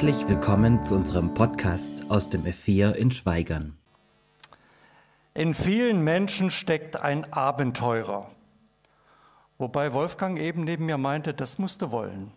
Herzlich 0.00 0.28
willkommen 0.28 0.84
zu 0.84 0.94
unserem 0.94 1.34
Podcast 1.34 2.08
aus 2.08 2.30
dem 2.30 2.44
F4 2.44 2.92
in 2.92 3.10
Schweigern. 3.10 3.76
In 5.34 5.54
vielen 5.54 6.04
Menschen 6.04 6.52
steckt 6.52 6.96
ein 6.96 7.32
Abenteurer. 7.32 8.30
Wobei 9.58 9.92
Wolfgang 9.94 10.38
eben 10.38 10.62
neben 10.62 10.86
mir 10.86 10.98
meinte, 10.98 11.34
das 11.34 11.58
musst 11.58 11.82
du 11.82 11.90
wollen. 11.90 12.30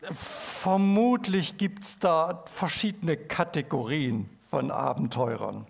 Vermutlich 0.00 1.58
gibt 1.58 1.84
es 1.84 1.98
da 1.98 2.44
verschiedene 2.50 3.18
Kategorien 3.18 4.30
von 4.48 4.70
Abenteurern. 4.70 5.66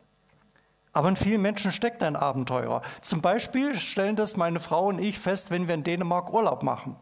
Aber 0.92 1.08
in 1.08 1.16
vielen 1.16 1.42
Menschen 1.42 1.72
steckt 1.72 2.04
ein 2.04 2.14
Abenteurer. 2.14 2.82
Zum 3.00 3.22
Beispiel 3.22 3.76
stellen 3.76 4.14
das 4.14 4.36
meine 4.36 4.60
Frau 4.60 4.86
und 4.86 5.00
ich 5.00 5.18
fest, 5.18 5.50
wenn 5.50 5.66
wir 5.66 5.74
in 5.74 5.82
Dänemark 5.82 6.32
Urlaub 6.32 6.62
machen. 6.62 6.94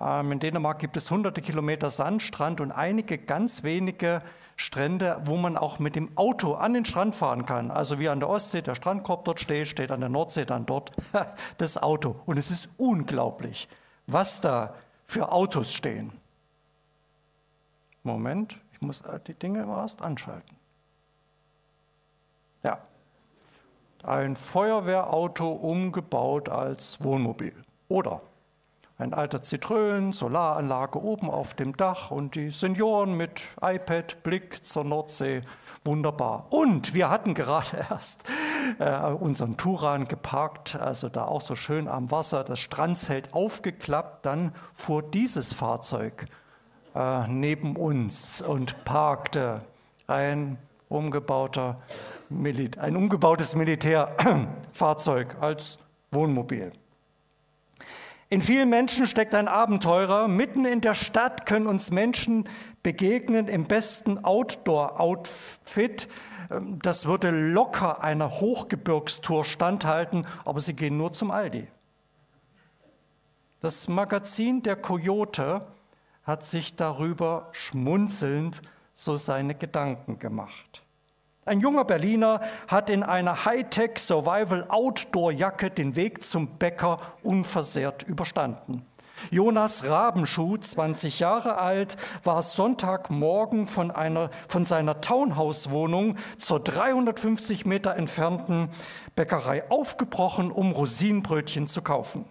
Ähm, 0.00 0.32
in 0.32 0.40
Dänemark 0.40 0.78
gibt 0.78 0.96
es 0.96 1.10
hunderte 1.10 1.42
Kilometer 1.42 1.90
Sandstrand 1.90 2.60
und 2.60 2.72
einige 2.72 3.18
ganz 3.18 3.62
wenige 3.62 4.22
Strände, 4.56 5.20
wo 5.24 5.36
man 5.36 5.56
auch 5.56 5.78
mit 5.78 5.96
dem 5.96 6.16
Auto 6.16 6.54
an 6.54 6.74
den 6.74 6.84
Strand 6.84 7.14
fahren 7.14 7.46
kann. 7.46 7.70
Also 7.70 7.98
wie 7.98 8.08
an 8.08 8.20
der 8.20 8.28
Ostsee 8.28 8.62
der 8.62 8.74
Strandkorb 8.74 9.24
dort 9.24 9.40
steht, 9.40 9.68
steht 9.68 9.90
an 9.90 10.00
der 10.00 10.08
Nordsee 10.08 10.44
dann 10.44 10.66
dort 10.66 10.92
das 11.58 11.78
Auto. 11.78 12.16
Und 12.26 12.38
es 12.38 12.50
ist 12.50 12.68
unglaublich, 12.76 13.68
was 14.06 14.40
da 14.40 14.74
für 15.04 15.32
Autos 15.32 15.72
stehen. 15.72 16.12
Moment, 18.02 18.58
ich 18.72 18.80
muss 18.80 19.00
äh, 19.02 19.20
die 19.26 19.34
Dinge 19.34 19.66
erst 19.66 20.02
anschalten. 20.02 20.56
Ja, 22.62 22.78
ein 24.02 24.36
Feuerwehrauto 24.36 25.50
umgebaut 25.50 26.48
als 26.48 27.02
Wohnmobil. 27.02 27.54
Oder 27.88 28.20
ein 29.02 29.14
alter 29.14 29.42
Zitrön, 29.42 30.12
Solaranlage 30.12 31.02
oben 31.02 31.28
auf 31.28 31.54
dem 31.54 31.76
Dach 31.76 32.10
und 32.10 32.36
die 32.36 32.50
Senioren 32.50 33.16
mit 33.16 33.42
iPad, 33.60 34.22
Blick 34.22 34.64
zur 34.64 34.84
Nordsee. 34.84 35.42
Wunderbar. 35.84 36.46
Und 36.50 36.94
wir 36.94 37.10
hatten 37.10 37.34
gerade 37.34 37.84
erst 37.90 38.22
äh, 38.78 39.00
unseren 39.10 39.56
Turan 39.56 40.06
geparkt, 40.06 40.76
also 40.76 41.08
da 41.08 41.24
auch 41.24 41.40
so 41.40 41.56
schön 41.56 41.88
am 41.88 42.10
Wasser, 42.12 42.44
das 42.44 42.60
Strandzelt 42.60 43.34
aufgeklappt. 43.34 44.24
Dann 44.24 44.52
fuhr 44.74 45.02
dieses 45.02 45.52
Fahrzeug 45.52 46.26
äh, 46.94 47.26
neben 47.26 47.74
uns 47.74 48.40
und 48.40 48.84
parkte 48.84 49.62
ein 50.06 50.58
umgebauter, 50.88 51.82
ein 52.30 52.96
umgebautes 52.96 53.56
Militärfahrzeug 53.56 55.36
als 55.40 55.78
Wohnmobil. 56.12 56.70
In 58.32 58.40
vielen 58.40 58.70
Menschen 58.70 59.06
steckt 59.06 59.34
ein 59.34 59.46
Abenteurer. 59.46 60.26
Mitten 60.26 60.64
in 60.64 60.80
der 60.80 60.94
Stadt 60.94 61.44
können 61.44 61.66
uns 61.66 61.90
Menschen 61.90 62.48
begegnen 62.82 63.46
im 63.46 63.66
besten 63.66 64.24
Outdoor-Outfit. 64.24 66.08
Das 66.48 67.04
würde 67.04 67.30
locker 67.30 68.02
einer 68.02 68.30
Hochgebirgstour 68.30 69.44
standhalten, 69.44 70.26
aber 70.46 70.60
sie 70.60 70.72
gehen 70.72 70.96
nur 70.96 71.12
zum 71.12 71.30
Aldi. 71.30 71.68
Das 73.60 73.86
Magazin 73.86 74.62
der 74.62 74.76
Coyote 74.76 75.66
hat 76.22 76.42
sich 76.42 76.74
darüber 76.74 77.50
schmunzelnd 77.52 78.62
so 78.94 79.14
seine 79.14 79.54
Gedanken 79.54 80.18
gemacht. 80.18 80.82
Ein 81.44 81.58
junger 81.58 81.84
Berliner 81.84 82.40
hat 82.68 82.88
in 82.88 83.02
einer 83.02 83.44
Hightech 83.44 83.98
Survival 83.98 84.64
Outdoor 84.68 85.32
Jacke 85.32 85.70
den 85.70 85.96
Weg 85.96 86.22
zum 86.22 86.46
Bäcker 86.58 87.00
unversehrt 87.24 88.04
überstanden. 88.04 88.86
Jonas 89.32 89.84
Rabenschuh, 89.84 90.56
20 90.56 91.18
Jahre 91.18 91.58
alt, 91.58 91.96
war 92.22 92.42
Sonntagmorgen 92.42 93.66
von, 93.66 93.90
einer, 93.90 94.30
von 94.48 94.64
seiner 94.64 95.00
Townhouse-Wohnung 95.00 96.16
zur 96.38 96.60
350 96.60 97.66
Meter 97.66 97.96
entfernten 97.96 98.68
Bäckerei 99.16 99.68
aufgebrochen, 99.68 100.52
um 100.52 100.70
Rosinenbrötchen 100.70 101.66
zu 101.66 101.82
kaufen. 101.82 102.24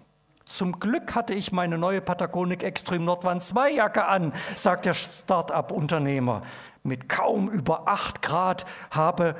Zum 0.45 0.79
Glück 0.79 1.15
hatte 1.15 1.33
ich 1.33 1.51
meine 1.51 1.77
neue 1.77 2.01
Patagonik 2.01 2.63
Extreme 2.63 3.05
Nordwand 3.05 3.43
2 3.43 3.71
Jacke 3.71 4.05
an, 4.05 4.33
sagt 4.55 4.85
der 4.85 4.93
Start-up-Unternehmer. 4.93 6.41
Mit 6.83 7.09
kaum 7.09 7.49
über 7.49 7.87
8 7.87 8.21
Grad 8.21 8.65
habe 8.89 9.35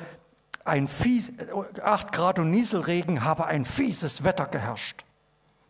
ein 0.63 0.87
fies, 0.87 1.31
8 1.83 2.11
Grad 2.11 2.39
und 2.39 2.51
Nieselregen 2.51 3.23
habe 3.23 3.45
ein 3.45 3.65
fieses 3.65 4.23
Wetter 4.23 4.45
geherrscht. 4.45 5.05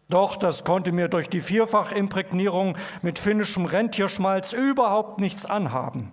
Doch 0.10 0.36
das 0.36 0.66
konnte 0.66 0.92
mir 0.92 1.08
durch 1.08 1.30
die 1.30 1.40
Vierfachimprägnierung 1.40 2.78
mit 3.02 3.18
finnischem 3.18 3.64
Rentierschmalz 3.64 4.52
überhaupt 4.52 5.22
nichts 5.22 5.46
anhaben. 5.46 6.12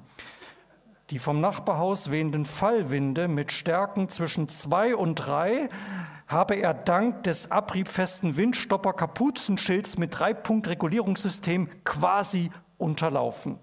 Die 1.10 1.18
vom 1.18 1.40
Nachbarhaus 1.40 2.12
wehenden 2.12 2.44
Fallwinde 2.44 3.26
mit 3.26 3.50
Stärken 3.50 4.08
zwischen 4.08 4.48
2 4.48 4.94
und 4.94 5.16
3 5.16 5.68
habe 6.28 6.54
er 6.56 6.74
dank 6.74 7.24
des 7.24 7.50
abriebfesten 7.50 8.36
Windstopper 8.36 8.92
Kapuzenschilds 8.92 9.98
mit 9.98 10.18
Dreipunkt-Regulierungssystem 10.18 11.68
quasi 11.84 12.50
unterlaufen. 12.76 13.58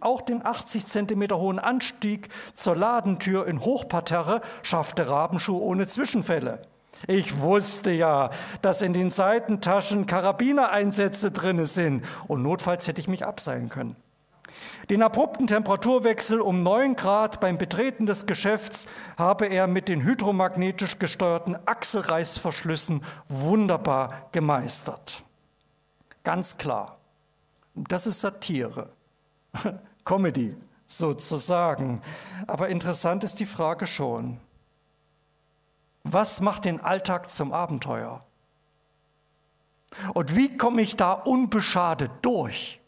Auch 0.00 0.22
den 0.22 0.44
80 0.44 0.86
Zentimeter 0.86 1.38
hohen 1.38 1.58
Anstieg 1.58 2.28
zur 2.54 2.76
Ladentür 2.76 3.46
in 3.46 3.60
Hochparterre 3.60 4.40
schaffte 4.62 5.08
Rabenschuh 5.08 5.58
ohne 5.58 5.86
Zwischenfälle. 5.86 6.62
Ich 7.06 7.40
wusste 7.40 7.90
ja, 7.90 8.30
dass 8.62 8.80
in 8.80 8.92
den 8.92 9.10
Seitentaschen 9.10 10.06
Karabinereinsätze 10.06 11.32
drin 11.32 11.64
sind 11.66 12.04
und 12.28 12.42
notfalls 12.42 12.86
hätte 12.86 13.00
ich 13.00 13.08
mich 13.08 13.26
abseilen 13.26 13.68
können. 13.68 13.96
Den 14.90 15.02
abrupten 15.02 15.46
Temperaturwechsel 15.46 16.40
um 16.40 16.62
9 16.62 16.96
Grad 16.96 17.40
beim 17.40 17.56
Betreten 17.56 18.06
des 18.06 18.26
Geschäfts 18.26 18.86
habe 19.16 19.46
er 19.46 19.66
mit 19.66 19.88
den 19.88 20.02
hydromagnetisch 20.02 20.98
gesteuerten 20.98 21.56
Achselreißverschlüssen 21.66 23.02
wunderbar 23.28 24.28
gemeistert. 24.32 25.22
Ganz 26.22 26.58
klar, 26.58 26.98
das 27.74 28.06
ist 28.06 28.20
Satire, 28.20 28.90
Comedy 30.04 30.54
sozusagen. 30.86 32.02
Aber 32.46 32.68
interessant 32.68 33.24
ist 33.24 33.40
die 33.40 33.46
Frage 33.46 33.86
schon, 33.86 34.38
was 36.02 36.40
macht 36.40 36.66
den 36.66 36.80
Alltag 36.80 37.30
zum 37.30 37.52
Abenteuer? 37.52 38.20
Und 40.12 40.36
wie 40.36 40.56
komme 40.58 40.82
ich 40.82 40.96
da 40.96 41.12
unbeschadet 41.12 42.10
durch? 42.20 42.80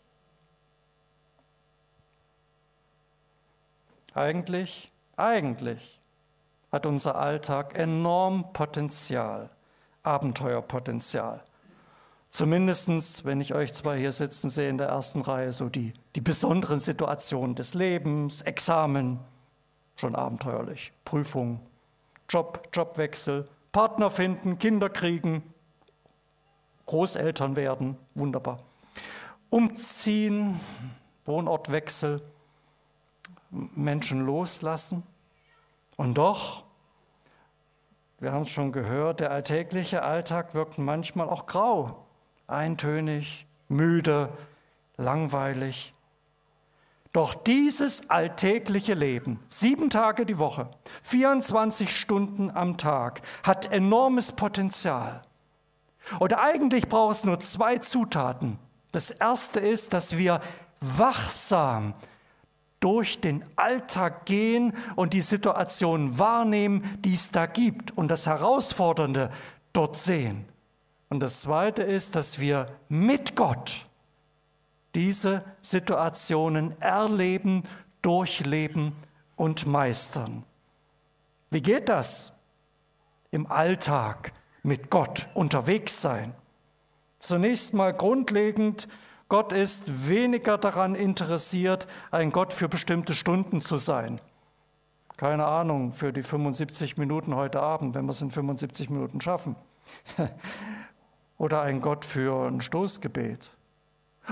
Eigentlich, 4.16 4.90
eigentlich 5.18 6.00
hat 6.72 6.86
unser 6.86 7.16
Alltag 7.16 7.78
enorm 7.78 8.50
Potenzial, 8.54 9.50
Abenteuerpotenzial. 10.04 11.42
Zumindest, 12.30 13.26
wenn 13.26 13.42
ich 13.42 13.52
euch 13.52 13.74
zwei 13.74 13.98
hier 13.98 14.12
sitzen 14.12 14.48
sehe 14.48 14.70
in 14.70 14.78
der 14.78 14.88
ersten 14.88 15.20
Reihe, 15.20 15.52
so 15.52 15.68
die, 15.68 15.92
die 16.14 16.22
besonderen 16.22 16.80
Situationen 16.80 17.56
des 17.56 17.74
Lebens, 17.74 18.40
Examen, 18.40 19.18
schon 19.96 20.16
abenteuerlich, 20.16 20.94
Prüfung, 21.04 21.60
Job, 22.26 22.70
Jobwechsel, 22.72 23.44
Partner 23.70 24.08
finden, 24.08 24.58
Kinder 24.58 24.88
kriegen, 24.88 25.42
Großeltern 26.86 27.54
werden, 27.54 27.98
wunderbar. 28.14 28.60
Umziehen, 29.50 30.58
Wohnortwechsel, 31.26 32.22
Menschen 33.50 34.24
loslassen. 34.24 35.02
Und 35.96 36.14
doch, 36.14 36.64
wir 38.18 38.32
haben 38.32 38.42
es 38.42 38.50
schon 38.50 38.72
gehört, 38.72 39.20
der 39.20 39.30
alltägliche 39.30 40.02
Alltag 40.02 40.54
wirkt 40.54 40.78
manchmal 40.78 41.28
auch 41.28 41.46
grau, 41.46 42.06
eintönig, 42.46 43.46
müde, 43.68 44.30
langweilig. 44.96 45.92
Doch 47.12 47.34
dieses 47.34 48.10
alltägliche 48.10 48.94
Leben, 48.94 49.40
sieben 49.48 49.88
Tage 49.88 50.26
die 50.26 50.38
Woche, 50.38 50.68
24 51.02 51.94
Stunden 51.94 52.50
am 52.50 52.76
Tag, 52.76 53.22
hat 53.42 53.72
enormes 53.72 54.32
Potenzial. 54.32 55.22
Oder 56.20 56.40
eigentlich 56.40 56.88
braucht 56.88 57.16
es 57.16 57.24
nur 57.24 57.40
zwei 57.40 57.78
Zutaten. 57.78 58.58
Das 58.92 59.10
erste 59.10 59.60
ist, 59.60 59.92
dass 59.92 60.18
wir 60.18 60.40
wachsam 60.80 61.94
durch 62.86 63.20
den 63.20 63.44
Alltag 63.56 64.26
gehen 64.26 64.72
und 64.94 65.12
die 65.12 65.20
Situation 65.20 66.20
wahrnehmen, 66.20 66.88
die 67.00 67.14
es 67.14 67.32
da 67.32 67.46
gibt 67.46 67.90
und 67.98 68.12
das 68.12 68.26
Herausfordernde 68.28 69.32
dort 69.72 69.96
sehen. 69.96 70.44
Und 71.08 71.18
das 71.18 71.40
Zweite 71.40 71.82
ist, 71.82 72.14
dass 72.14 72.38
wir 72.38 72.68
mit 72.88 73.34
Gott 73.34 73.86
diese 74.94 75.42
Situationen 75.60 76.80
erleben, 76.80 77.64
durchleben 78.02 78.92
und 79.34 79.66
meistern. 79.66 80.44
Wie 81.50 81.62
geht 81.62 81.88
das? 81.88 82.34
Im 83.32 83.50
Alltag 83.50 84.32
mit 84.62 84.90
Gott 84.90 85.26
unterwegs 85.34 86.00
sein. 86.00 86.34
Zunächst 87.18 87.74
mal 87.74 87.92
grundlegend 87.92 88.86
Gott 89.28 89.52
ist 89.52 90.08
weniger 90.08 90.56
daran 90.56 90.94
interessiert, 90.94 91.88
ein 92.12 92.30
Gott 92.30 92.52
für 92.52 92.68
bestimmte 92.68 93.12
Stunden 93.12 93.60
zu 93.60 93.76
sein. 93.76 94.20
Keine 95.16 95.46
Ahnung, 95.46 95.92
für 95.92 96.12
die 96.12 96.22
75 96.22 96.96
Minuten 96.96 97.34
heute 97.34 97.60
Abend, 97.60 97.94
wenn 97.94 98.04
wir 98.04 98.10
es 98.10 98.20
in 98.20 98.30
75 98.30 98.88
Minuten 98.90 99.20
schaffen. 99.20 99.56
Oder 101.38 101.62
ein 101.62 101.80
Gott 101.80 102.04
für 102.04 102.46
ein 102.46 102.60
Stoßgebet. 102.60 103.50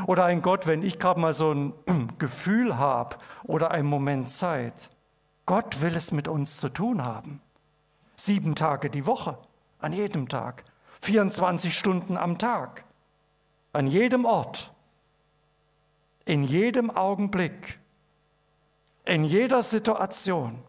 Oder 0.07 0.27
ein 0.27 0.43
Gott, 0.43 0.67
wenn 0.67 0.83
ich 0.83 0.99
gerade 0.99 1.21
mal 1.21 1.35
so 1.35 1.53
ein 1.53 1.73
Gefühl 2.19 2.79
habe 2.79 3.17
oder 3.45 3.71
einen 3.71 3.89
Moment 3.89 4.29
Zeit. 4.29 4.91
Gott 5.47 5.83
will 5.83 5.95
es 5.95 6.11
mit 6.11 6.27
uns 6.27 6.59
zu 6.59 6.69
tun 6.69 7.05
haben. 7.05 7.41
Sieben 8.17 8.55
Tage 8.55 8.91
die 8.91 9.07
Woche, 9.07 9.39
an 9.79 9.93
jedem 9.93 10.29
Tag, 10.29 10.65
24 11.03 11.77
Stunden 11.77 12.17
am 12.17 12.39
Tag, 12.39 12.85
an 13.73 13.87
jedem 13.87 14.25
Ort, 14.25 14.74
in 16.25 16.45
jedem 16.45 16.91
Augenblick, 16.91 17.79
in 19.05 19.25
jeder 19.25 19.63
Situation. 19.63 20.63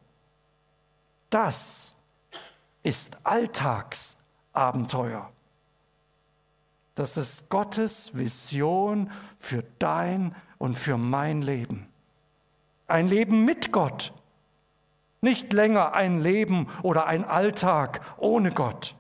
Das 1.30 1.96
ist 2.84 3.18
Alltagsabenteuer. 3.24 5.32
Das 6.96 7.18
ist 7.18 7.50
Gottes 7.50 8.18
Vision 8.18 9.12
für 9.38 9.64
dein 9.80 10.36
und 10.58 10.78
für 10.78 10.98
mein 10.98 11.42
Leben. 11.42 11.88
Ein 12.88 13.08
Leben 13.08 13.44
mit 13.44 13.72
Gott, 13.72 14.14
nicht 15.22 15.52
länger 15.54 15.94
ein 15.94 16.22
Leben 16.22 16.68
oder 16.84 17.08
ein 17.08 17.26
Alltag 17.26 18.02
ohne 18.18 18.52
Gott. 18.52 18.96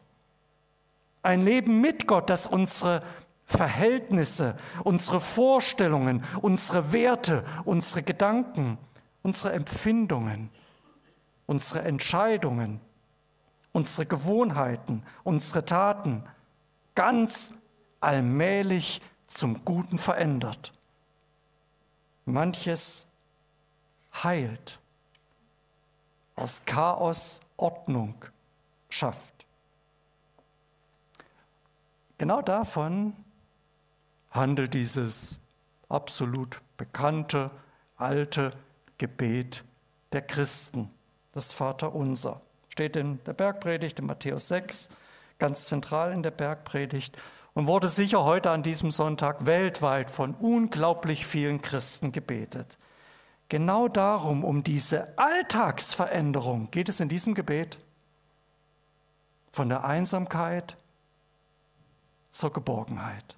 Ein 1.21 1.43
Leben 1.43 1.81
mit 1.81 2.07
Gott, 2.07 2.29
das 2.29 2.47
unsere 2.47 3.03
Verhältnisse, 3.45 4.57
unsere 4.83 5.19
Vorstellungen, 5.19 6.23
unsere 6.41 6.91
Werte, 6.91 7.45
unsere 7.63 8.01
Gedanken, 8.01 8.77
unsere 9.21 9.53
Empfindungen, 9.53 10.49
unsere 11.45 11.83
Entscheidungen, 11.83 12.81
unsere 13.71 14.05
Gewohnheiten, 14.07 15.03
unsere 15.23 15.65
Taten 15.65 16.23
ganz 16.95 17.53
allmählich 17.99 19.01
zum 19.27 19.63
Guten 19.63 19.99
verändert. 19.99 20.73
Manches 22.25 23.05
heilt, 24.23 24.79
aus 26.35 26.63
Chaos 26.65 27.41
Ordnung 27.57 28.25
schafft. 28.89 29.45
Genau 32.17 32.41
davon 32.41 33.13
handelt 34.35 34.73
dieses 34.73 35.39
absolut 35.89 36.61
bekannte, 36.77 37.51
alte 37.97 38.51
Gebet 38.97 39.63
der 40.11 40.21
Christen, 40.21 40.89
das 41.31 41.53
Vaterunser. 41.53 42.41
Steht 42.69 42.95
in 42.95 43.23
der 43.23 43.33
Bergpredigt 43.33 43.99
in 43.99 44.05
Matthäus 44.05 44.47
6, 44.49 44.89
ganz 45.39 45.65
zentral 45.65 46.11
in 46.11 46.23
der 46.23 46.31
Bergpredigt 46.31 47.17
und 47.53 47.67
wurde 47.67 47.89
sicher 47.89 48.23
heute 48.23 48.51
an 48.51 48.63
diesem 48.63 48.91
Sonntag 48.91 49.45
weltweit 49.45 50.11
von 50.11 50.35
unglaublich 50.35 51.25
vielen 51.25 51.61
Christen 51.61 52.11
gebetet. 52.11 52.77
Genau 53.47 53.87
darum, 53.87 54.43
um 54.43 54.63
diese 54.63 55.17
Alltagsveränderung 55.17 56.71
geht 56.71 56.89
es 56.89 56.99
in 56.99 57.09
diesem 57.09 57.33
Gebet. 57.35 57.77
Von 59.51 59.69
der 59.69 59.85
Einsamkeit 59.85 60.75
zur 62.29 62.51
Geborgenheit. 62.51 63.37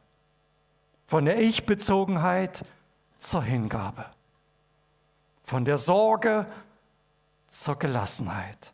Von 1.08 1.26
der 1.26 1.40
Ich-Bezogenheit 1.42 2.64
zur 3.18 3.42
Hingabe. 3.42 4.06
Von 5.42 5.66
der 5.66 5.78
Sorge 5.78 6.46
zur 7.48 7.80
Gelassenheit. 7.80 8.74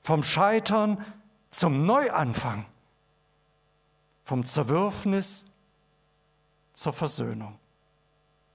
Vom 0.00 0.22
Scheitern 0.22 1.04
zum 1.50 1.86
Neuanfang 1.86 2.66
vom 4.24 4.44
Zerwürfnis 4.44 5.46
zur 6.72 6.92
Versöhnung, 6.92 7.58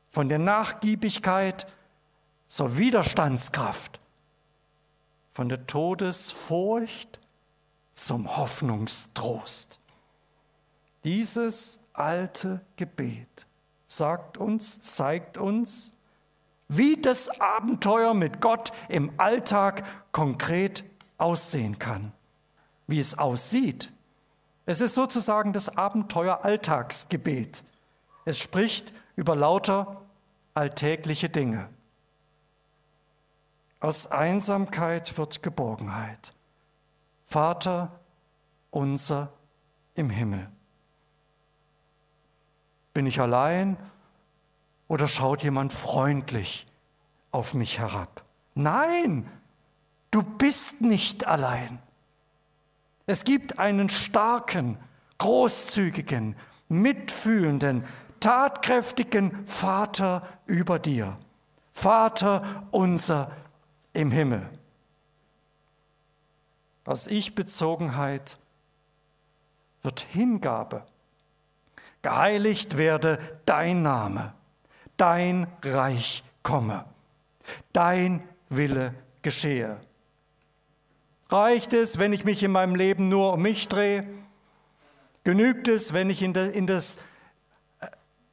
von 0.09 0.27
der 0.27 0.39
Nachgiebigkeit 0.39 1.71
zur 2.47 2.77
Widerstandskraft, 2.77 3.99
von 5.31 5.47
der 5.47 5.67
Todesfurcht 5.67 7.19
zum 7.93 8.35
Hoffnungstrost. 8.35 9.79
Dieses 11.03 11.79
alte 11.99 12.61
Gebet 12.75 13.47
sagt 13.85 14.37
uns, 14.37 14.81
zeigt 14.81 15.37
uns, 15.37 15.91
wie 16.67 17.01
das 17.01 17.29
Abenteuer 17.39 18.13
mit 18.13 18.39
Gott 18.39 18.71
im 18.87 19.11
Alltag 19.17 19.83
konkret 20.11 20.83
aussehen 21.17 21.79
kann, 21.79 22.11
wie 22.87 22.99
es 22.99 23.17
aussieht, 23.17 23.91
es 24.69 24.81
ist 24.81 24.93
sozusagen 24.93 25.51
das 25.51 25.75
Abenteuer-Alltagsgebet. 25.75 27.63
Es 28.25 28.37
spricht 28.37 28.93
über 29.15 29.35
lauter 29.35 30.03
alltägliche 30.53 31.27
Dinge. 31.27 31.67
Aus 33.79 34.11
Einsamkeit 34.11 35.17
wird 35.17 35.41
Geborgenheit. 35.41 36.35
Vater 37.23 37.99
unser 38.69 39.33
im 39.95 40.11
Himmel. 40.11 40.51
Bin 42.93 43.05
ich 43.05 43.19
allein 43.19 43.77
oder 44.87 45.07
schaut 45.07 45.43
jemand 45.43 45.73
freundlich 45.73 46.67
auf 47.31 47.53
mich 47.53 47.79
herab? 47.79 48.23
Nein, 48.55 49.25
du 50.11 50.23
bist 50.23 50.81
nicht 50.81 51.25
allein. 51.27 51.79
Es 53.05 53.23
gibt 53.23 53.57
einen 53.59 53.89
starken, 53.89 54.77
großzügigen, 55.17 56.35
mitfühlenden, 56.67 57.83
tatkräftigen 58.19 59.47
Vater 59.47 60.27
über 60.45 60.79
dir. 60.79 61.15
Vater 61.73 62.67
unser 62.71 63.31
im 63.93 64.11
Himmel. 64.11 64.49
Aus 66.85 67.07
Ich-Bezogenheit 67.07 68.37
wird 69.81 70.01
Hingabe. 70.01 70.85
Geheiligt 72.01 72.77
werde 72.77 73.19
dein 73.45 73.81
Name, 73.81 74.33
dein 74.95 75.47
Reich 75.63 76.23
komme, 76.43 76.85
dein 77.73 78.23
Wille 78.47 78.93
geschehe. 79.21 79.81
Reicht 81.29 81.73
es, 81.73 81.99
wenn 81.99 82.13
ich 82.13 82.23
mich 82.25 82.41
in 82.41 82.51
meinem 82.51 82.75
Leben 82.75 83.09
nur 83.09 83.33
um 83.33 83.41
mich 83.41 83.67
drehe? 83.67 84.07
Genügt 85.23 85.67
es, 85.67 85.93
wenn 85.93 86.09
ich 86.09 86.23
in, 86.23 86.33
das 86.65 86.97
äh, 87.81 87.87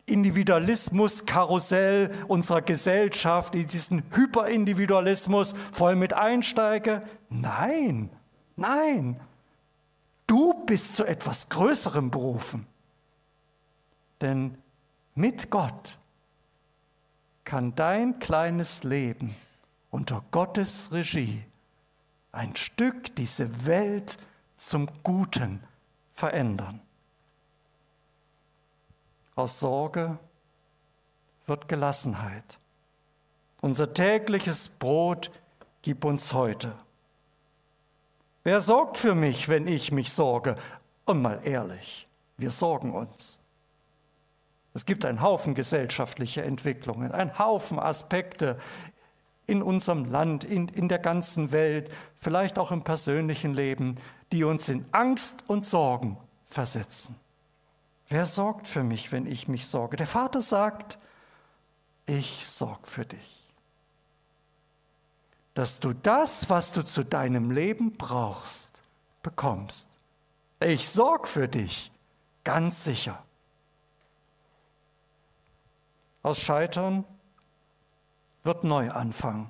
Individualismus-Karussell 0.06 2.12
unserer 2.28 2.62
Gesellschaft, 2.62 3.54
in 3.54 3.66
diesen 3.66 4.02
Hyperindividualismus 4.12 5.52
voll 5.72 5.94
mit 5.96 6.14
einsteige? 6.14 7.02
Nein, 7.28 8.08
nein. 8.54 9.20
Du 10.26 10.54
bist 10.64 10.94
zu 10.94 11.04
etwas 11.04 11.50
Größerem 11.50 12.10
berufen. 12.10 12.66
Denn 14.20 14.56
mit 15.14 15.50
Gott 15.50 15.98
kann 17.44 17.74
dein 17.74 18.18
kleines 18.18 18.82
Leben 18.82 19.34
unter 19.90 20.24
Gottes 20.30 20.92
Regie 20.92 21.44
ein 22.32 22.54
Stück 22.54 23.14
diese 23.16 23.64
Welt 23.64 24.18
zum 24.56 24.88
Guten 25.02 25.62
verändern. 26.12 26.80
Aus 29.34 29.58
Sorge 29.60 30.18
wird 31.46 31.68
Gelassenheit. 31.68 32.58
Unser 33.60 33.94
tägliches 33.94 34.68
Brot 34.68 35.30
gib 35.82 36.04
uns 36.04 36.34
heute. 36.34 36.74
Wer 38.44 38.60
sorgt 38.60 38.98
für 38.98 39.14
mich, 39.14 39.48
wenn 39.48 39.66
ich 39.66 39.92
mich 39.92 40.12
sorge? 40.12 40.56
Und 41.04 41.22
mal 41.22 41.40
ehrlich, 41.44 42.06
wir 42.36 42.50
sorgen 42.50 42.94
uns. 42.94 43.40
Es 44.76 44.84
gibt 44.84 45.06
einen 45.06 45.22
Haufen 45.22 45.54
gesellschaftliche 45.54 46.42
Entwicklungen, 46.42 47.10
einen 47.10 47.38
Haufen 47.38 47.78
Aspekte 47.78 48.58
in 49.46 49.62
unserem 49.62 50.04
Land, 50.04 50.44
in, 50.44 50.68
in 50.68 50.90
der 50.90 50.98
ganzen 50.98 51.50
Welt, 51.50 51.90
vielleicht 52.14 52.58
auch 52.58 52.70
im 52.72 52.84
persönlichen 52.84 53.54
Leben, 53.54 53.96
die 54.32 54.44
uns 54.44 54.68
in 54.68 54.84
Angst 54.92 55.44
und 55.46 55.64
Sorgen 55.64 56.18
versetzen. 56.44 57.16
Wer 58.08 58.26
sorgt 58.26 58.68
für 58.68 58.82
mich, 58.82 59.12
wenn 59.12 59.24
ich 59.24 59.48
mich 59.48 59.66
sorge? 59.66 59.96
Der 59.96 60.06
Vater 60.06 60.42
sagt, 60.42 60.98
ich 62.04 62.46
sorge 62.46 62.86
für 62.86 63.06
dich. 63.06 63.54
Dass 65.54 65.80
du 65.80 65.94
das, 65.94 66.50
was 66.50 66.72
du 66.72 66.84
zu 66.84 67.02
deinem 67.02 67.50
Leben 67.50 67.96
brauchst, 67.96 68.82
bekommst. 69.22 69.88
Ich 70.60 70.86
sorge 70.86 71.26
für 71.26 71.48
dich, 71.48 71.90
ganz 72.44 72.84
sicher. 72.84 73.25
Aus 76.26 76.40
Scheitern 76.40 77.04
wird 78.42 78.64
Neuanfang. 78.64 79.48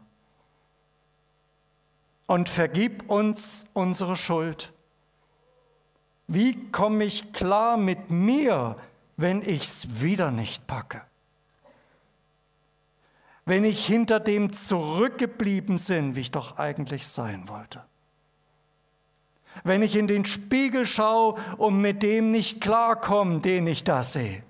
Und 2.27 2.51
vergib 2.51 3.09
uns 3.09 3.65
unsere 3.73 4.15
Schuld. 4.15 4.75
Wie 6.27 6.71
komme 6.73 7.05
ich 7.05 7.33
klar 7.33 7.79
mit 7.79 8.11
mir, 8.11 8.77
wenn 9.17 9.41
ich 9.41 9.63
es 9.63 10.03
wieder 10.03 10.31
nicht 10.31 10.67
packe? 10.67 11.01
Wenn 13.47 13.65
ich 13.65 13.87
hinter 13.87 14.21
dem 14.21 14.53
zurückgeblieben 14.53 15.81
bin, 15.89 16.15
wie 16.15 16.21
ich 16.21 16.31
doch 16.31 16.59
eigentlich 16.59 17.07
sein 17.07 17.49
wollte? 17.49 17.87
Wenn 19.65 19.81
ich 19.81 19.97
in 19.97 20.09
den 20.09 20.27
Spiegel 20.27 20.85
schaue 20.85 21.41
und 21.57 21.81
mit 21.81 22.03
dem 22.03 22.33
nicht 22.33 22.61
klarkomme, 22.61 23.41
den 23.41 23.67
ich 23.67 23.83
da 23.83 24.03
sehe? 24.03 24.46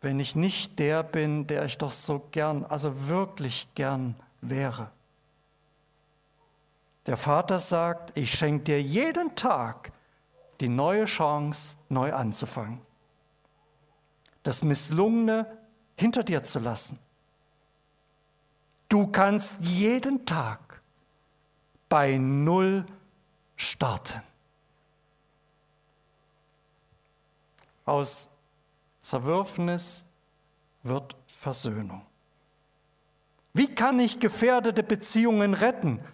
Wenn 0.00 0.20
ich 0.20 0.36
nicht 0.36 0.78
der 0.78 1.02
bin, 1.02 1.46
der 1.46 1.64
ich 1.64 1.78
doch 1.78 1.90
so 1.90 2.26
gern, 2.30 2.64
also 2.64 3.08
wirklich 3.08 3.68
gern 3.74 4.14
wäre? 4.40 4.90
Der 7.06 7.16
Vater 7.16 7.58
sagt, 7.58 8.16
ich 8.16 8.32
schenke 8.32 8.64
dir 8.64 8.82
jeden 8.82 9.34
Tag 9.34 9.92
die 10.60 10.68
neue 10.68 11.06
Chance, 11.06 11.76
neu 11.88 12.12
anzufangen. 12.12 12.80
Das 14.42 14.62
Misslungene 14.62 15.58
hinter 15.96 16.22
dir 16.22 16.42
zu 16.42 16.58
lassen. 16.58 16.98
Du 18.88 19.06
kannst 19.06 19.56
jeden 19.60 20.24
Tag 20.26 20.80
bei 21.88 22.16
Null 22.16 22.86
starten. 23.56 24.22
Aus 27.84 28.28
Zerwürfnis 29.08 30.04
wird 30.82 31.16
Versöhnung. 31.26 32.04
Wie 33.54 33.74
kann 33.74 33.98
ich 34.00 34.20
gefährdete 34.20 34.82
Beziehungen 34.82 35.54
retten? 35.54 36.04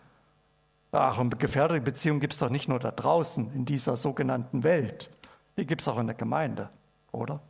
Ach, 0.92 1.18
und 1.18 1.40
gefährdete 1.40 1.80
Beziehungen 1.80 2.20
gibt 2.20 2.34
es 2.34 2.38
doch 2.38 2.50
nicht 2.50 2.68
nur 2.68 2.78
da 2.78 2.92
draußen 2.92 3.52
in 3.52 3.64
dieser 3.64 3.96
sogenannten 3.96 4.62
Welt. 4.62 5.10
Die 5.56 5.66
gibt 5.66 5.80
es 5.80 5.88
auch 5.88 5.98
in 5.98 6.06
der 6.06 6.14
Gemeinde, 6.14 6.70
oder? 7.10 7.40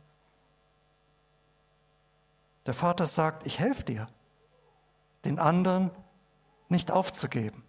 Der 2.65 2.73
Vater 2.73 3.05
sagt, 3.05 3.45
ich 3.45 3.59
helfe 3.59 3.83
dir, 3.83 4.07
den 5.25 5.37
anderen 5.37 5.91
nicht 6.69 6.89
aufzugeben, 6.89 7.63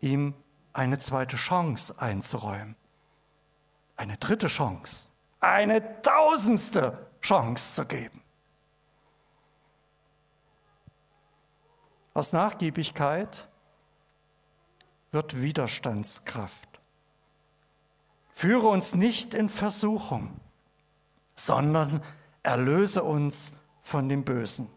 ihm 0.00 0.32
eine 0.72 0.98
zweite 0.98 1.36
Chance 1.36 2.00
einzuräumen, 2.00 2.76
eine 3.96 4.16
dritte 4.16 4.46
Chance, 4.46 5.10
eine 5.44 6.02
tausendste 6.02 7.10
Chance 7.20 7.74
zu 7.74 7.86
geben. 7.86 8.22
Aus 12.12 12.32
Nachgiebigkeit 12.32 13.48
wird 15.10 15.40
Widerstandskraft. 15.40 16.68
Führe 18.30 18.68
uns 18.68 18.94
nicht 18.94 19.34
in 19.34 19.48
Versuchung, 19.48 20.40
sondern 21.34 22.02
erlöse 22.42 23.02
uns 23.02 23.52
von 23.80 24.08
dem 24.08 24.24
Bösen. 24.24 24.68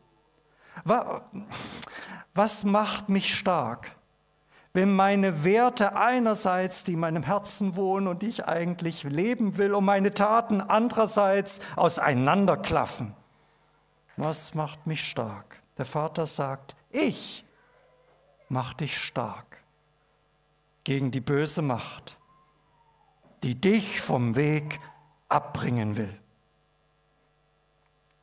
Was 2.34 2.64
macht 2.64 3.10
mich 3.10 3.36
stark? 3.36 3.97
Wenn 4.78 4.94
meine 4.94 5.44
Werte 5.44 5.96
einerseits, 5.96 6.84
die 6.84 6.94
in 6.94 7.00
meinem 7.00 7.24
Herzen 7.24 7.76
wohnen 7.76 8.06
und 8.06 8.22
die 8.22 8.28
ich 8.28 8.46
eigentlich 8.46 9.02
leben 9.02 9.58
will, 9.58 9.74
und 9.74 9.86
meine 9.86 10.14
Taten 10.14 10.62
andererseits 10.62 11.62
auseinanderklaffen. 11.76 13.16
Was 14.18 14.54
macht 14.54 14.86
mich 14.86 15.04
stark? 15.10 15.64
Der 15.80 15.86
Vater 15.86 16.28
sagt, 16.28 16.76
ich 16.92 17.44
mach 18.50 18.76
dich 18.76 19.00
stark 19.00 19.64
gegen 20.84 21.10
die 21.10 21.22
böse 21.22 21.64
Macht, 21.64 22.20
die 23.42 23.60
dich 23.60 24.00
vom 24.00 24.36
Weg 24.36 24.80
abbringen 25.28 25.98
will. 25.98 26.20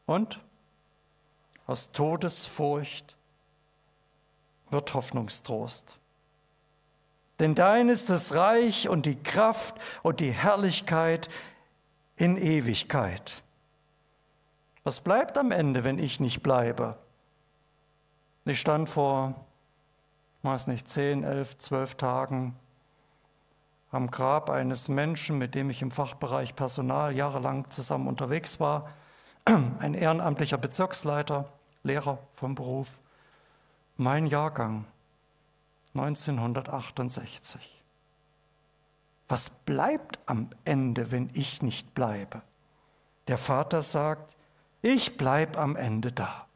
Und 0.06 0.40
aus 1.66 1.90
Todesfurcht 1.90 3.16
wird 4.70 4.94
Hoffnungstrost. 4.94 5.98
Denn 7.40 7.54
dein 7.54 7.88
ist 7.88 8.10
das 8.10 8.34
Reich 8.34 8.88
und 8.88 9.06
die 9.06 9.20
Kraft 9.20 9.76
und 10.02 10.20
die 10.20 10.30
Herrlichkeit 10.30 11.28
in 12.16 12.36
Ewigkeit. 12.36 13.42
Was 14.84 15.00
bleibt 15.00 15.36
am 15.36 15.50
Ende, 15.50 15.82
wenn 15.84 15.98
ich 15.98 16.20
nicht 16.20 16.42
bleibe? 16.42 16.96
Ich 18.44 18.60
stand 18.60 18.88
vor 18.88 19.34
weiß 20.44 20.66
nicht, 20.66 20.88
zehn, 20.88 21.24
elf, 21.24 21.58
zwölf 21.58 21.94
Tagen 21.94 22.54
am 23.90 24.10
Grab 24.10 24.50
eines 24.50 24.88
Menschen, 24.88 25.38
mit 25.38 25.54
dem 25.54 25.70
ich 25.70 25.80
im 25.80 25.90
Fachbereich 25.90 26.54
Personal 26.54 27.16
jahrelang 27.16 27.70
zusammen 27.70 28.06
unterwegs 28.06 28.60
war, 28.60 28.90
ein 29.44 29.94
ehrenamtlicher 29.94 30.58
Bezirksleiter, 30.58 31.48
Lehrer 31.82 32.18
vom 32.32 32.54
Beruf, 32.54 33.00
mein 33.96 34.26
Jahrgang 34.26 34.84
1968. 35.94 37.82
Was 39.28 39.50
bleibt 39.50 40.18
am 40.26 40.50
Ende, 40.64 41.10
wenn 41.10 41.30
ich 41.34 41.62
nicht 41.62 41.94
bleibe? 41.94 42.42
Der 43.28 43.38
Vater 43.38 43.80
sagt, 43.82 44.36
ich 44.82 45.16
bleibe 45.16 45.58
am 45.58 45.76
Ende 45.76 46.12
da. 46.12 46.46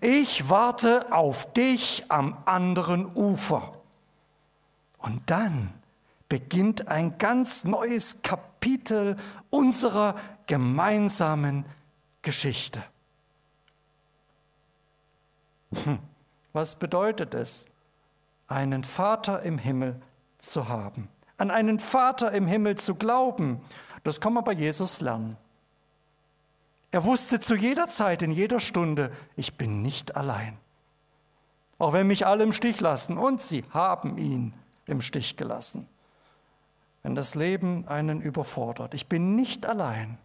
Ich 0.00 0.50
warte 0.50 1.12
auf 1.12 1.52
dich 1.52 2.04
am 2.08 2.42
anderen 2.44 3.14
Ufer. 3.14 3.72
Und 4.98 5.22
dann 5.30 5.72
beginnt 6.28 6.88
ein 6.88 7.18
ganz 7.18 7.64
neues 7.64 8.22
Kapitel 8.22 9.16
unserer 9.50 10.16
gemeinsamen 10.46 11.64
Geschichte. 12.22 12.82
Hm, 15.84 16.00
was 16.56 16.74
bedeutet 16.74 17.34
es, 17.34 17.66
einen 18.48 18.82
Vater 18.82 19.42
im 19.42 19.58
Himmel 19.58 20.00
zu 20.38 20.68
haben? 20.68 21.08
An 21.36 21.52
einen 21.52 21.78
Vater 21.78 22.32
im 22.32 22.46
Himmel 22.46 22.76
zu 22.76 22.96
glauben, 22.96 23.60
das 24.02 24.20
kann 24.20 24.32
man 24.32 24.42
bei 24.42 24.52
Jesus 24.52 25.00
lernen. 25.00 25.36
Er 26.90 27.04
wusste 27.04 27.40
zu 27.40 27.54
jeder 27.54 27.88
Zeit, 27.88 28.22
in 28.22 28.30
jeder 28.30 28.58
Stunde, 28.58 29.12
ich 29.36 29.58
bin 29.58 29.82
nicht 29.82 30.16
allein. 30.16 30.56
Auch 31.78 31.92
wenn 31.92 32.06
mich 32.06 32.26
alle 32.26 32.44
im 32.44 32.52
Stich 32.52 32.80
lassen 32.80 33.18
und 33.18 33.42
sie 33.42 33.64
haben 33.70 34.16
ihn 34.16 34.54
im 34.86 35.02
Stich 35.02 35.36
gelassen. 35.36 35.86
Wenn 37.02 37.14
das 37.14 37.34
Leben 37.34 37.86
einen 37.86 38.22
überfordert, 38.22 38.94
ich 38.94 39.08
bin 39.08 39.36
nicht 39.36 39.66
allein. 39.66 40.18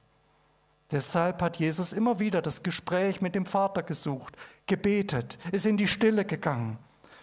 Deshalb 0.91 1.41
hat 1.41 1.57
Jesus 1.57 1.93
immer 1.93 2.19
wieder 2.19 2.41
das 2.41 2.63
Gespräch 2.63 3.21
mit 3.21 3.35
dem 3.35 3.45
Vater 3.45 3.83
gesucht, 3.83 4.35
gebetet, 4.65 5.37
ist 5.51 5.65
in 5.65 5.77
die 5.77 5.87
Stille 5.87 6.25
gegangen. 6.25 6.77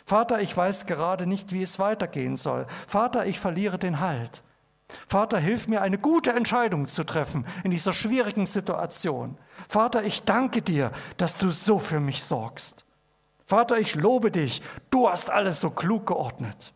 Vater, 0.07 0.41
ich 0.41 0.57
weiß 0.57 0.87
gerade 0.87 1.27
nicht, 1.27 1.53
wie 1.53 1.63
es 1.63 1.79
weitergehen 1.79 2.37
soll. 2.37 2.67
Vater, 2.87 3.27
ich 3.27 3.39
verliere 3.39 3.79
den 3.79 4.01
Halt. 4.01 4.43
Vater, 5.07 5.39
hilf 5.39 5.69
mir, 5.69 5.83
eine 5.83 5.99
gute 5.99 6.33
Entscheidung 6.33 6.87
zu 6.87 7.05
treffen 7.05 7.47
in 7.63 7.71
dieser 7.71 7.93
schwierigen 7.93 8.47
Situation. 8.47 9.37
Vater, 9.69 10.03
ich 10.05 10.23
danke 10.23 10.63
dir, 10.63 10.93
dass 11.19 11.37
du 11.37 11.51
so 11.51 11.79
für 11.79 12.01
mich 12.01 12.25
sorgst. 12.25 12.87
Vater, 13.45 13.79
ich 13.79 13.95
lobe 13.95 14.31
dich, 14.31 14.63
du 14.89 15.09
hast 15.09 15.29
alles 15.31 15.61
so 15.61 15.71
klug 15.71 16.07
geordnet. 16.07 16.73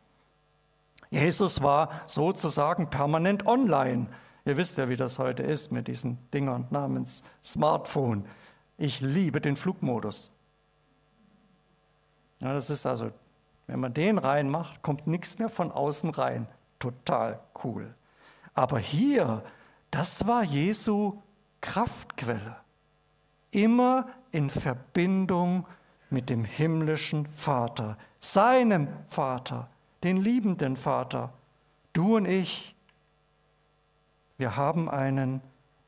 Jesus 1.11 1.63
war 1.63 2.03
sozusagen 2.07 2.91
permanent 2.91 3.47
online. 3.47 4.09
Ihr 4.45 4.57
wisst 4.57 4.79
ja, 4.79 4.89
wie 4.89 4.97
das 4.97 5.19
heute 5.19 5.43
ist 5.43 5.71
mit 5.71 5.89
diesen 5.89 6.19
Dingern 6.33 6.67
namens 6.71 7.23
Smartphone. 7.45 8.25
Ich 8.77 9.01
liebe 9.01 9.41
den 9.41 9.57
Flugmodus. 9.57 10.33
Ja, 12.41 12.53
das 12.53 12.71
ist 12.71 12.87
also, 12.87 13.13
wenn 13.69 13.79
man 13.79 13.95
den 13.95 14.19
reinmacht, 14.19 14.83
kommt 14.83 15.07
nichts 15.07 15.39
mehr 15.39 15.49
von 15.49 15.71
außen 15.71 16.11
rein. 16.11 16.49
Total 16.81 17.39
cool. 17.63 17.95
Aber 18.55 18.79
hier, 18.81 19.45
das 19.93 20.27
war 20.27 20.43
Jesu 20.43 21.23
Kraftquelle. 21.61 22.57
Immer 23.53 24.09
in 24.33 24.51
Verbindung 24.51 25.67
mit 26.11 26.31
dem 26.31 26.45
himmlischen 26.45 27.27
Vater, 27.27 27.97
seinem 28.19 28.89
Vater, 29.07 29.69
den 30.03 30.17
liebenden 30.17 30.75
Vater. 30.75 31.33
Du 31.93 32.17
und 32.17 32.27
ich, 32.27 32.72
wir 34.39 34.57
haben 34.57 34.89
einen 34.89 35.41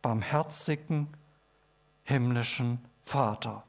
barmherzigen 0.02 1.08
himmlischen 2.04 2.84
Vater. 3.02 3.64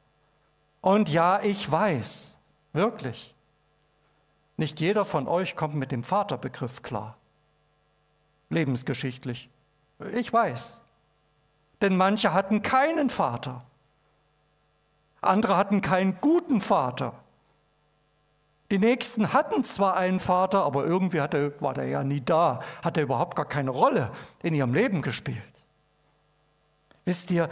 Und 0.80 1.08
ja, 1.08 1.40
ich 1.40 1.70
weiß, 1.70 2.38
wirklich, 2.72 3.34
nicht 4.56 4.80
jeder 4.80 5.04
von 5.04 5.28
euch 5.28 5.56
kommt 5.56 5.74
mit 5.74 5.92
dem 5.92 6.04
Vaterbegriff 6.04 6.82
klar 6.82 7.16
lebensgeschichtlich. 8.48 9.50
Ich 10.12 10.32
weiß, 10.32 10.82
Denn 11.82 11.96
manche 11.96 12.32
hatten 12.32 12.62
keinen 12.62 13.10
Vater. 13.10 13.62
Andere 15.20 15.58
hatten 15.58 15.82
keinen 15.82 16.18
guten 16.22 16.62
Vater. 16.62 17.12
Die 18.70 18.78
Nächsten 18.78 19.32
hatten 19.32 19.62
zwar 19.62 19.96
einen 19.96 20.18
Vater, 20.18 20.64
aber 20.64 20.84
irgendwie 20.84 21.20
hatte, 21.20 21.54
war 21.60 21.74
der 21.74 21.86
ja 21.86 22.02
nie 22.02 22.20
da, 22.20 22.60
hat 22.82 22.96
er 22.96 23.04
überhaupt 23.04 23.36
gar 23.36 23.46
keine 23.46 23.70
Rolle 23.70 24.10
in 24.42 24.54
ihrem 24.54 24.74
Leben 24.74 25.02
gespielt. 25.02 25.64
Wisst 27.04 27.30
ihr, 27.30 27.48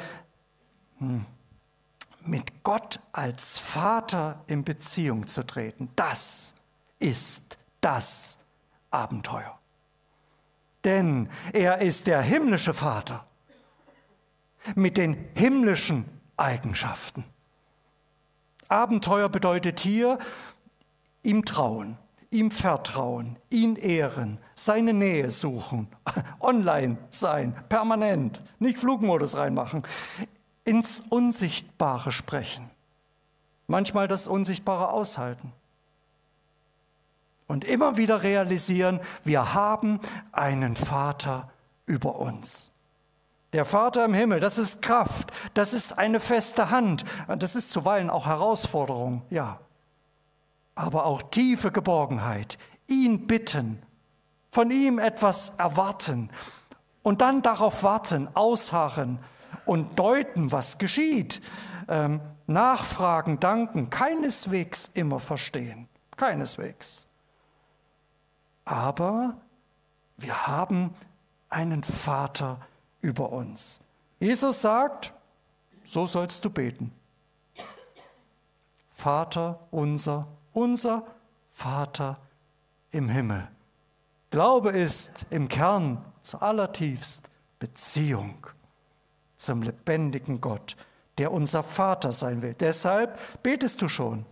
hm, 0.98 1.24
mit 2.26 2.64
Gott 2.64 3.00
als 3.12 3.58
Vater 3.58 4.42
in 4.46 4.64
Beziehung 4.64 5.26
zu 5.26 5.46
treten, 5.46 5.90
das 5.94 6.54
ist 6.98 7.58
das 7.80 8.38
Abenteuer. 8.90 9.58
Denn 10.82 11.28
er 11.52 11.80
ist 11.80 12.06
der 12.06 12.22
himmlische 12.22 12.74
Vater 12.74 13.24
mit 14.74 14.96
den 14.96 15.28
himmlischen 15.34 16.06
Eigenschaften. 16.36 17.24
Abenteuer 18.68 19.28
bedeutet 19.28 19.80
hier, 19.80 20.18
ihm 21.24 21.44
trauen, 21.44 21.98
ihm 22.30 22.50
vertrauen, 22.52 23.36
ihn 23.50 23.74
ehren, 23.76 24.38
seine 24.54 24.92
Nähe 24.92 25.30
suchen, 25.30 25.88
online 26.40 26.98
sein, 27.10 27.54
permanent, 27.68 28.40
nicht 28.60 28.78
Flugmodus 28.78 29.36
reinmachen, 29.36 29.82
ins 30.64 31.02
Unsichtbare 31.08 32.12
sprechen, 32.12 32.70
manchmal 33.66 34.06
das 34.06 34.28
Unsichtbare 34.28 34.90
aushalten 34.90 35.52
und 37.46 37.64
immer 37.64 37.96
wieder 37.96 38.22
realisieren, 38.22 39.00
wir 39.22 39.54
haben 39.54 40.00
einen 40.32 40.76
Vater 40.76 41.50
über 41.86 42.16
uns. 42.16 42.70
Der 43.52 43.64
Vater 43.64 44.04
im 44.06 44.14
Himmel, 44.14 44.40
das 44.40 44.58
ist 44.58 44.82
Kraft, 44.82 45.32
das 45.54 45.72
ist 45.72 45.96
eine 45.96 46.18
feste 46.18 46.70
Hand, 46.70 47.04
das 47.38 47.54
ist 47.54 47.70
zuweilen 47.70 48.10
auch 48.10 48.26
Herausforderung, 48.26 49.22
ja, 49.30 49.60
aber 50.74 51.06
auch 51.06 51.22
tiefe 51.22 51.70
Geborgenheit, 51.70 52.58
ihn 52.86 53.26
bitten, 53.26 53.82
von 54.50 54.70
ihm 54.70 54.98
etwas 54.98 55.52
erwarten 55.58 56.30
und 57.02 57.20
dann 57.20 57.42
darauf 57.42 57.82
warten, 57.82 58.28
ausharren 58.34 59.18
und 59.66 59.98
deuten, 59.98 60.52
was 60.52 60.78
geschieht, 60.78 61.40
ähm, 61.88 62.20
nachfragen, 62.46 63.40
danken, 63.40 63.90
keineswegs 63.90 64.90
immer 64.94 65.20
verstehen, 65.20 65.88
keineswegs. 66.16 67.08
Aber 68.64 69.36
wir 70.16 70.46
haben 70.46 70.94
einen 71.48 71.82
Vater 71.82 72.60
über 73.00 73.32
uns. 73.32 73.80
Jesus 74.18 74.62
sagt, 74.62 75.12
so 75.84 76.06
sollst 76.06 76.44
du 76.44 76.50
beten. 76.50 76.92
Vater 78.88 79.60
unser, 79.70 80.26
unser 80.54 81.04
Vater 81.52 82.18
im 82.90 83.08
Himmel. 83.08 83.46
Glaube 84.30 84.70
ist 84.70 85.26
im 85.30 85.48
Kern 85.48 86.02
zu 86.22 86.40
allertiefst 86.40 87.28
Beziehung 87.58 88.46
zum 89.36 89.62
lebendigen 89.62 90.40
Gott, 90.40 90.76
der 91.18 91.32
unser 91.32 91.62
Vater 91.62 92.12
sein 92.12 92.42
will. 92.42 92.54
Deshalb 92.54 93.42
betest 93.42 93.82
du 93.82 93.88
schon. 93.88 94.24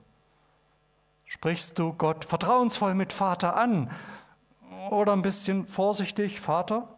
Sprichst 1.27 1.79
du 1.79 1.93
Gott 1.93 2.25
vertrauensvoll 2.25 2.95
mit 2.95 3.13
Vater 3.13 3.57
an 3.57 3.91
oder 4.91 5.13
ein 5.13 5.23
bisschen 5.23 5.67
vorsichtig 5.67 6.41
Vater? 6.41 6.89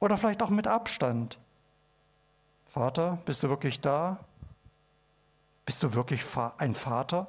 Oder 0.00 0.16
vielleicht 0.16 0.42
auch 0.42 0.50
mit 0.50 0.66
Abstand. 0.66 1.38
Vater, 2.66 3.18
bist 3.24 3.42
du 3.42 3.48
wirklich 3.48 3.80
da? 3.80 4.18
Bist 5.64 5.82
du 5.82 5.94
wirklich 5.94 6.24
ein 6.58 6.74
Vater? 6.74 7.28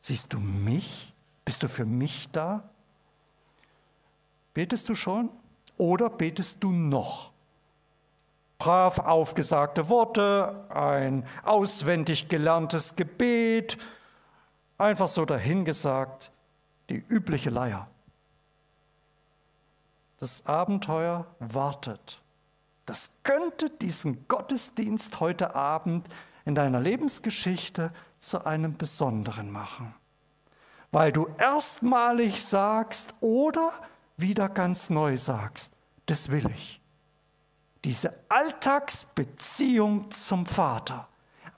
Siehst 0.00 0.32
du 0.32 0.38
mich? 0.38 1.12
Bist 1.44 1.62
du 1.62 1.68
für 1.68 1.84
mich 1.84 2.28
da? 2.30 2.68
Betest 4.54 4.88
du 4.88 4.94
schon 4.94 5.30
oder 5.76 6.10
betest 6.10 6.62
du 6.62 6.72
noch? 6.72 7.30
Brav 8.58 8.98
aufgesagte 8.98 9.88
Worte, 9.88 10.64
ein 10.70 11.26
auswendig 11.44 12.28
gelerntes 12.28 12.96
Gebet, 12.96 13.76
einfach 14.78 15.08
so 15.08 15.24
dahingesagt, 15.24 16.32
die 16.88 17.04
übliche 17.08 17.50
Leier. 17.50 17.88
Das 20.18 20.46
Abenteuer 20.46 21.26
wartet. 21.38 22.22
Das 22.86 23.10
könnte 23.24 23.68
diesen 23.68 24.26
Gottesdienst 24.28 25.20
heute 25.20 25.54
Abend 25.54 26.08
in 26.44 26.54
deiner 26.54 26.80
Lebensgeschichte 26.80 27.92
zu 28.18 28.44
einem 28.44 28.76
besonderen 28.76 29.50
machen, 29.50 29.94
weil 30.90 31.12
du 31.12 31.28
erstmalig 31.38 32.44
sagst 32.44 33.14
oder 33.20 33.72
wieder 34.16 34.48
ganz 34.48 34.90
neu 34.90 35.16
sagst, 35.16 35.72
das 36.06 36.30
will 36.30 36.50
ich. 36.54 36.80
Diese 37.84 38.12
Alltagsbeziehung 38.28 40.10
zum 40.10 40.46
Vater, 40.46 41.06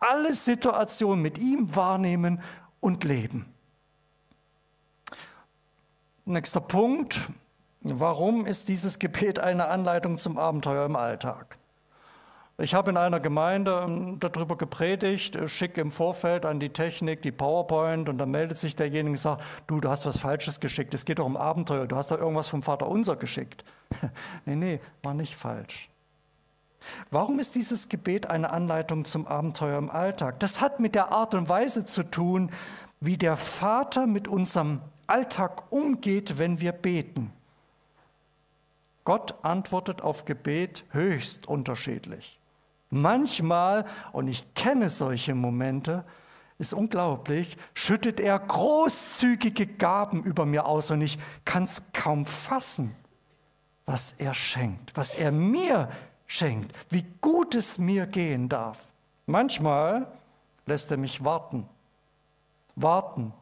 alle 0.01 0.35
Situationen 0.35 1.23
mit 1.23 1.39
ihm 1.39 1.75
wahrnehmen 1.75 2.43
und 2.81 3.05
leben. 3.05 3.53
Nächster 6.25 6.61
Punkt, 6.61 7.31
Warum 7.81 8.45
ist 8.45 8.69
dieses 8.69 8.99
Gebet 8.99 9.39
eine 9.39 9.69
Anleitung 9.69 10.19
zum 10.19 10.37
Abenteuer 10.37 10.87
im 10.87 10.97
Alltag? 10.97 11.58
Ich 12.61 12.75
habe 12.75 12.91
in 12.91 12.97
einer 12.97 13.21
Gemeinde 13.21 13.85
ähm, 13.85 14.19
darüber 14.19 14.57
gepredigt, 14.57 15.37
äh, 15.37 15.47
schick 15.47 15.79
im 15.79 15.93
Vorfeld 15.93 16.45
an 16.45 16.59
die 16.59 16.71
Technik 16.71 17.23
die 17.23 17.31
PowerPoint 17.31 18.09
und 18.09 18.19
dann 18.19 18.33
meldet 18.33 18.59
sich 18.59 18.75
derjenige 18.75 19.11
und 19.11 19.17
sagt, 19.17 19.45
du, 19.69 19.81
du 19.81 19.89
hast 19.89 20.07
was 20.07 20.19
Falsches 20.19 20.59
geschickt, 20.59 20.93
es 20.93 21.05
geht 21.05 21.21
doch 21.21 21.27
um 21.27 21.37
Abenteuer, 21.37 21.87
du 21.87 21.95
hast 21.95 22.11
da 22.11 22.17
irgendwas 22.17 22.49
vom 22.49 22.63
Vater 22.63 22.89
unser 22.89 23.15
geschickt. 23.15 23.65
nee, 24.45 24.57
nee, 24.57 24.81
war 25.05 25.15
nicht 25.15 25.37
falsch. 25.37 25.89
Warum 27.13 27.39
ist 27.39 27.55
dieses 27.55 27.89
Gebet 27.89 28.27
eine 28.27 28.51
Anleitung 28.51 29.05
zum 29.05 29.29
Abenteuer 29.29 29.79
im 29.79 29.91
Alltag? 29.91 30.41
Das 30.41 30.61
hat 30.61 30.81
mit 30.81 30.97
der 30.97 31.13
Art 31.13 31.35
und 31.35 31.49
Weise 31.49 31.85
zu 31.85 32.03
tun, 32.03 32.51
wie 32.99 33.17
der 33.17 33.37
Vater 33.37 34.09
mit 34.09 34.27
unserem 34.27 34.81
Alltag 35.07 35.71
umgeht, 35.71 36.39
wenn 36.39 36.61
wir 36.61 36.73
beten. 36.73 37.33
Gott 39.05 39.37
antwortet 39.45 40.03
auf 40.03 40.25
Gebet 40.25 40.85
höchst 40.91 41.47
unterschiedlich. 41.47 42.38
Manchmal, 42.91 43.85
und 44.13 44.29
ich 44.29 44.55
kenne 44.55 44.89
solche 44.89 45.35
Momente, 45.35 46.05
ist 46.59 46.73
unglaublich, 46.75 47.57
schüttet 47.75 48.19
er 48.19 48.39
großzügige 48.39 49.67
Gaben 49.67 50.25
über 50.25 50.45
mir 50.45 50.67
aus 50.67 50.91
und 50.91 51.03
ich 51.03 51.19
kann 51.45 51.65
es 51.65 51.83
kaum 51.93 52.27
fassen, 52.27 52.97
was 53.87 54.13
er 54.13 54.35
schenkt, 54.35 54.97
was 54.97 55.15
er 55.15 55.31
mir 55.31 55.89
schenkt, 56.27 56.75
wie 56.91 57.07
gut 57.21 57.55
es 57.55 57.79
mir 57.79 58.07
gehen 58.07 58.49
darf. 58.49 58.87
Manchmal 59.27 60.11
lässt 60.67 60.91
er 60.91 60.97
mich 60.97 61.25
warten. 61.25 61.69
Warten. 62.75 63.33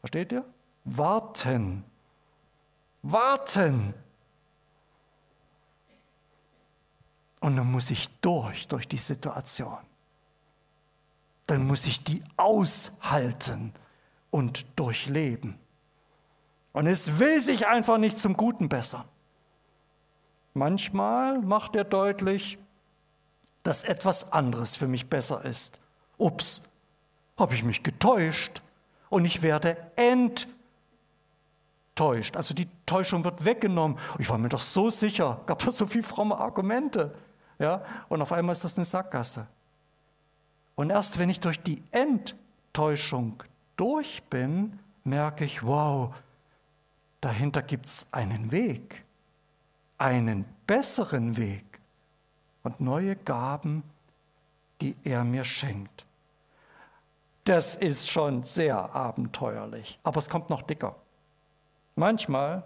Versteht 0.00 0.32
ihr? 0.32 0.44
Warten. 0.84 1.84
Warten. 3.02 3.94
Und 7.44 7.56
dann 7.56 7.70
muss 7.70 7.90
ich 7.90 8.08
durch, 8.20 8.68
durch 8.68 8.88
die 8.88 8.96
Situation. 8.96 9.76
Dann 11.46 11.66
muss 11.66 11.84
ich 11.84 12.02
die 12.02 12.22
aushalten 12.38 13.74
und 14.30 14.64
durchleben. 14.76 15.58
Und 16.72 16.86
es 16.86 17.18
will 17.18 17.42
sich 17.42 17.66
einfach 17.66 17.98
nicht 17.98 18.18
zum 18.18 18.34
Guten 18.34 18.70
bessern. 18.70 19.04
Manchmal 20.54 21.38
macht 21.42 21.76
er 21.76 21.84
deutlich, 21.84 22.56
dass 23.62 23.84
etwas 23.84 24.32
anderes 24.32 24.74
für 24.74 24.88
mich 24.88 25.10
besser 25.10 25.44
ist. 25.44 25.78
Ups, 26.16 26.62
habe 27.36 27.54
ich 27.54 27.62
mich 27.62 27.82
getäuscht 27.82 28.62
und 29.10 29.26
ich 29.26 29.42
werde 29.42 29.76
enttäuscht. 31.94 32.38
Also 32.38 32.54
die 32.54 32.68
Täuschung 32.86 33.22
wird 33.22 33.44
weggenommen. 33.44 33.98
Ich 34.18 34.30
war 34.30 34.38
mir 34.38 34.48
doch 34.48 34.62
so 34.62 34.88
sicher, 34.88 35.42
gab 35.44 35.58
da 35.58 35.70
so 35.70 35.86
viele 35.86 36.04
fromme 36.04 36.38
Argumente. 36.38 37.14
Ja? 37.58 37.82
Und 38.08 38.22
auf 38.22 38.32
einmal 38.32 38.52
ist 38.52 38.64
das 38.64 38.76
eine 38.76 38.84
Sackgasse. 38.84 39.46
Und 40.74 40.90
erst 40.90 41.18
wenn 41.18 41.30
ich 41.30 41.40
durch 41.40 41.60
die 41.60 41.82
Enttäuschung 41.92 43.42
durch 43.76 44.22
bin, 44.24 44.78
merke 45.04 45.44
ich, 45.44 45.62
wow, 45.62 46.14
dahinter 47.20 47.62
gibt 47.62 47.86
es 47.86 48.06
einen 48.12 48.50
Weg, 48.50 49.04
einen 49.98 50.44
besseren 50.66 51.36
Weg 51.36 51.80
und 52.62 52.80
neue 52.80 53.16
Gaben, 53.16 53.82
die 54.80 54.96
er 55.04 55.24
mir 55.24 55.44
schenkt. 55.44 56.04
Das 57.44 57.76
ist 57.76 58.10
schon 58.10 58.42
sehr 58.42 58.94
abenteuerlich, 58.94 59.98
aber 60.02 60.18
es 60.18 60.30
kommt 60.30 60.48
noch 60.50 60.62
dicker. 60.62 60.96
Manchmal, 61.94 62.64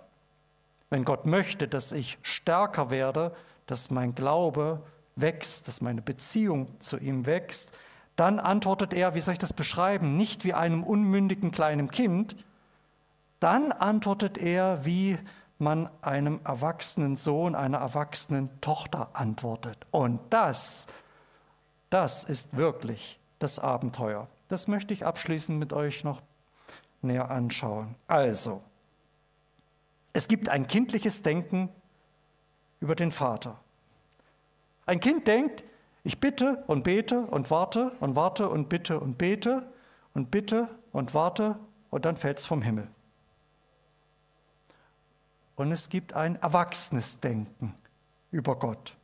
wenn 0.88 1.04
Gott 1.04 1.26
möchte, 1.26 1.66
dass 1.68 1.92
ich 1.92 2.18
stärker 2.22 2.90
werde, 2.90 3.34
dass 3.68 3.90
mein 3.90 4.14
Glaube 4.14 4.82
wächst, 5.14 5.68
dass 5.68 5.80
meine 5.80 6.02
Beziehung 6.02 6.80
zu 6.80 6.98
ihm 6.98 7.26
wächst, 7.26 7.72
dann 8.16 8.40
antwortet 8.40 8.92
er, 8.92 9.14
wie 9.14 9.20
soll 9.20 9.34
ich 9.34 9.38
das 9.38 9.52
beschreiben, 9.52 10.16
nicht 10.16 10.44
wie 10.44 10.54
einem 10.54 10.82
unmündigen 10.82 11.52
kleinen 11.52 11.88
Kind, 11.90 12.34
dann 13.38 13.70
antwortet 13.70 14.38
er, 14.38 14.84
wie 14.84 15.18
man 15.58 15.88
einem 16.02 16.40
erwachsenen 16.44 17.14
Sohn, 17.14 17.54
einer 17.54 17.78
erwachsenen 17.78 18.60
Tochter 18.60 19.10
antwortet. 19.12 19.86
Und 19.90 20.20
das, 20.30 20.86
das 21.90 22.24
ist 22.24 22.56
wirklich 22.56 23.18
das 23.38 23.58
Abenteuer. 23.58 24.26
Das 24.48 24.66
möchte 24.66 24.94
ich 24.94 25.04
abschließend 25.04 25.58
mit 25.58 25.72
euch 25.72 26.04
noch 26.04 26.22
näher 27.02 27.30
anschauen. 27.30 27.94
Also, 28.06 28.62
es 30.12 30.26
gibt 30.26 30.48
ein 30.48 30.66
kindliches 30.66 31.22
Denken 31.22 31.68
über 32.80 32.94
den 32.94 33.12
Vater. 33.12 33.58
Ein 34.86 35.00
Kind 35.00 35.26
denkt, 35.26 35.64
ich 36.04 36.20
bitte 36.20 36.64
und 36.66 36.84
bete 36.84 37.20
und 37.20 37.50
warte 37.50 37.92
und 38.00 38.16
warte 38.16 38.48
und 38.48 38.68
bitte 38.68 39.00
und 39.00 39.18
bete 39.18 39.70
und 40.14 40.30
bitte 40.30 40.68
und 40.92 41.14
warte 41.14 41.58
und 41.90 42.04
dann 42.04 42.16
fällt 42.16 42.38
es 42.38 42.46
vom 42.46 42.62
Himmel. 42.62 42.88
Und 45.56 45.72
es 45.72 45.88
gibt 45.88 46.12
ein 46.12 46.36
erwachsenes 46.36 47.20
Denken 47.20 47.74
über 48.30 48.56
Gott. 48.56 48.96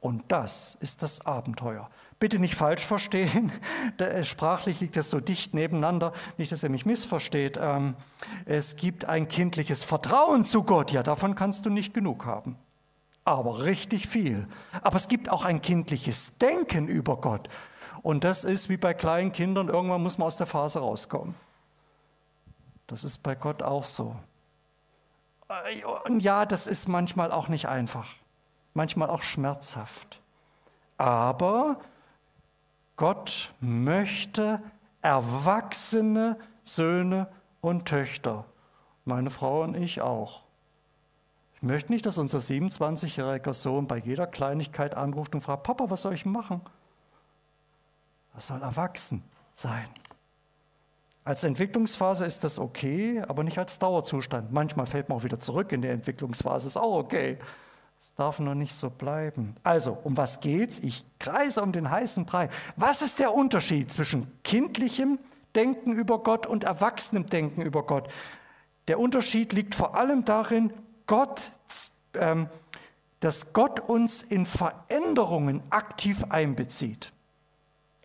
Und 0.00 0.24
das 0.32 0.76
ist 0.80 1.02
das 1.02 1.26
Abenteuer. 1.26 1.88
Bitte 2.18 2.38
nicht 2.38 2.54
falsch 2.54 2.86
verstehen, 2.86 3.52
sprachlich 4.22 4.80
liegt 4.80 4.96
das 4.96 5.10
so 5.10 5.20
dicht 5.20 5.54
nebeneinander, 5.54 6.12
nicht, 6.38 6.50
dass 6.50 6.62
er 6.62 6.70
mich 6.70 6.86
missversteht. 6.86 7.58
Ähm, 7.60 7.96
es 8.44 8.76
gibt 8.76 9.04
ein 9.04 9.28
kindliches 9.28 9.84
Vertrauen 9.84 10.44
zu 10.44 10.62
Gott, 10.62 10.92
ja, 10.92 11.02
davon 11.02 11.34
kannst 11.34 11.66
du 11.66 11.70
nicht 11.70 11.94
genug 11.94 12.26
haben, 12.26 12.56
aber 13.24 13.64
richtig 13.64 14.08
viel. 14.08 14.46
Aber 14.82 14.96
es 14.96 15.08
gibt 15.08 15.28
auch 15.28 15.44
ein 15.44 15.62
kindliches 15.62 16.36
Denken 16.38 16.88
über 16.88 17.16
Gott. 17.16 17.48
Und 18.02 18.24
das 18.24 18.44
ist 18.44 18.68
wie 18.68 18.76
bei 18.76 18.94
kleinen 18.94 19.32
Kindern, 19.32 19.68
irgendwann 19.68 20.02
muss 20.02 20.18
man 20.18 20.26
aus 20.26 20.36
der 20.36 20.46
Phase 20.46 20.80
rauskommen. 20.80 21.34
Das 22.88 23.04
ist 23.04 23.22
bei 23.22 23.34
Gott 23.34 23.62
auch 23.62 23.84
so. 23.84 24.16
Und 26.04 26.20
ja, 26.20 26.46
das 26.46 26.66
ist 26.66 26.88
manchmal 26.88 27.30
auch 27.30 27.48
nicht 27.48 27.68
einfach, 27.68 28.14
manchmal 28.74 29.10
auch 29.10 29.22
schmerzhaft. 29.22 30.20
Aber 30.96 31.80
Gott 32.96 33.52
möchte 33.60 34.62
erwachsene 35.02 36.38
Söhne 36.62 37.28
und 37.60 37.86
Töchter, 37.86 38.44
meine 39.04 39.30
Frau 39.30 39.62
und 39.62 39.74
ich 39.74 40.00
auch. 40.00 40.42
Ich 41.62 41.68
möchte 41.68 41.92
nicht, 41.92 42.04
dass 42.06 42.18
unser 42.18 42.38
27-jähriger 42.38 43.52
Sohn 43.52 43.86
bei 43.86 43.96
jeder 43.96 44.26
Kleinigkeit 44.26 44.96
anruft 44.96 45.32
und 45.36 45.42
fragt, 45.42 45.62
Papa, 45.62 45.90
was 45.90 46.02
soll 46.02 46.12
ich 46.12 46.26
machen? 46.26 46.60
Er 48.34 48.40
soll 48.40 48.60
erwachsen 48.60 49.22
sein. 49.54 49.88
Als 51.22 51.44
Entwicklungsphase 51.44 52.26
ist 52.26 52.42
das 52.42 52.58
okay, 52.58 53.22
aber 53.28 53.44
nicht 53.44 53.58
als 53.58 53.78
Dauerzustand. 53.78 54.50
Manchmal 54.50 54.86
fällt 54.86 55.08
man 55.08 55.18
auch 55.18 55.22
wieder 55.22 55.38
zurück 55.38 55.70
in 55.70 55.82
die 55.82 55.88
Entwicklungsphase, 55.88 56.66
ist 56.66 56.76
auch 56.76 56.96
okay. 56.96 57.38
Es 57.96 58.12
darf 58.14 58.40
nur 58.40 58.56
nicht 58.56 58.74
so 58.74 58.90
bleiben. 58.90 59.54
Also, 59.62 59.96
um 60.02 60.16
was 60.16 60.40
geht's? 60.40 60.80
Ich 60.80 61.04
kreise 61.20 61.62
um 61.62 61.70
den 61.70 61.88
heißen 61.88 62.26
Brei. 62.26 62.48
Was 62.74 63.02
ist 63.02 63.20
der 63.20 63.32
Unterschied 63.32 63.92
zwischen 63.92 64.26
kindlichem 64.42 65.20
Denken 65.54 65.92
über 65.92 66.24
Gott 66.24 66.44
und 66.44 66.64
erwachsenem 66.64 67.26
Denken 67.26 67.62
über 67.62 67.84
Gott? 67.84 68.08
Der 68.88 68.98
Unterschied 68.98 69.52
liegt 69.52 69.76
vor 69.76 69.94
allem 69.94 70.24
darin, 70.24 70.72
Gott, 71.06 71.50
ähm, 72.14 72.48
dass 73.20 73.52
Gott 73.52 73.80
uns 73.80 74.22
in 74.22 74.46
Veränderungen 74.46 75.62
aktiv 75.70 76.24
einbezieht. 76.28 77.12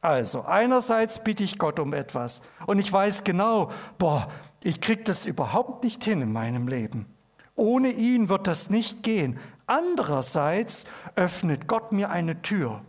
Also, 0.02 0.44
einerseits 0.44 1.24
bitte 1.24 1.44
ich 1.44 1.58
Gott 1.58 1.80
um 1.80 1.94
etwas 1.94 2.42
und 2.68 2.80
ich 2.80 2.94
weiß 2.94 3.24
genau, 3.24 3.72
boah, 3.98 4.30
ich 4.64 4.80
kriege 4.80 5.04
das 5.04 5.26
überhaupt 5.26 5.84
nicht 5.84 6.04
hin 6.04 6.22
in 6.22 6.32
meinem 6.32 6.68
Leben. 6.68 7.08
Ohne 7.56 7.90
ihn 7.90 8.30
wird 8.30 8.46
das 8.46 8.70
nicht 8.70 9.02
gehen. 9.02 9.40
Andererseits 9.66 10.86
öffnet 11.16 11.68
Gott 11.68 11.92
mir 11.92 12.12
eine 12.12 12.42
Tür, 12.44 12.82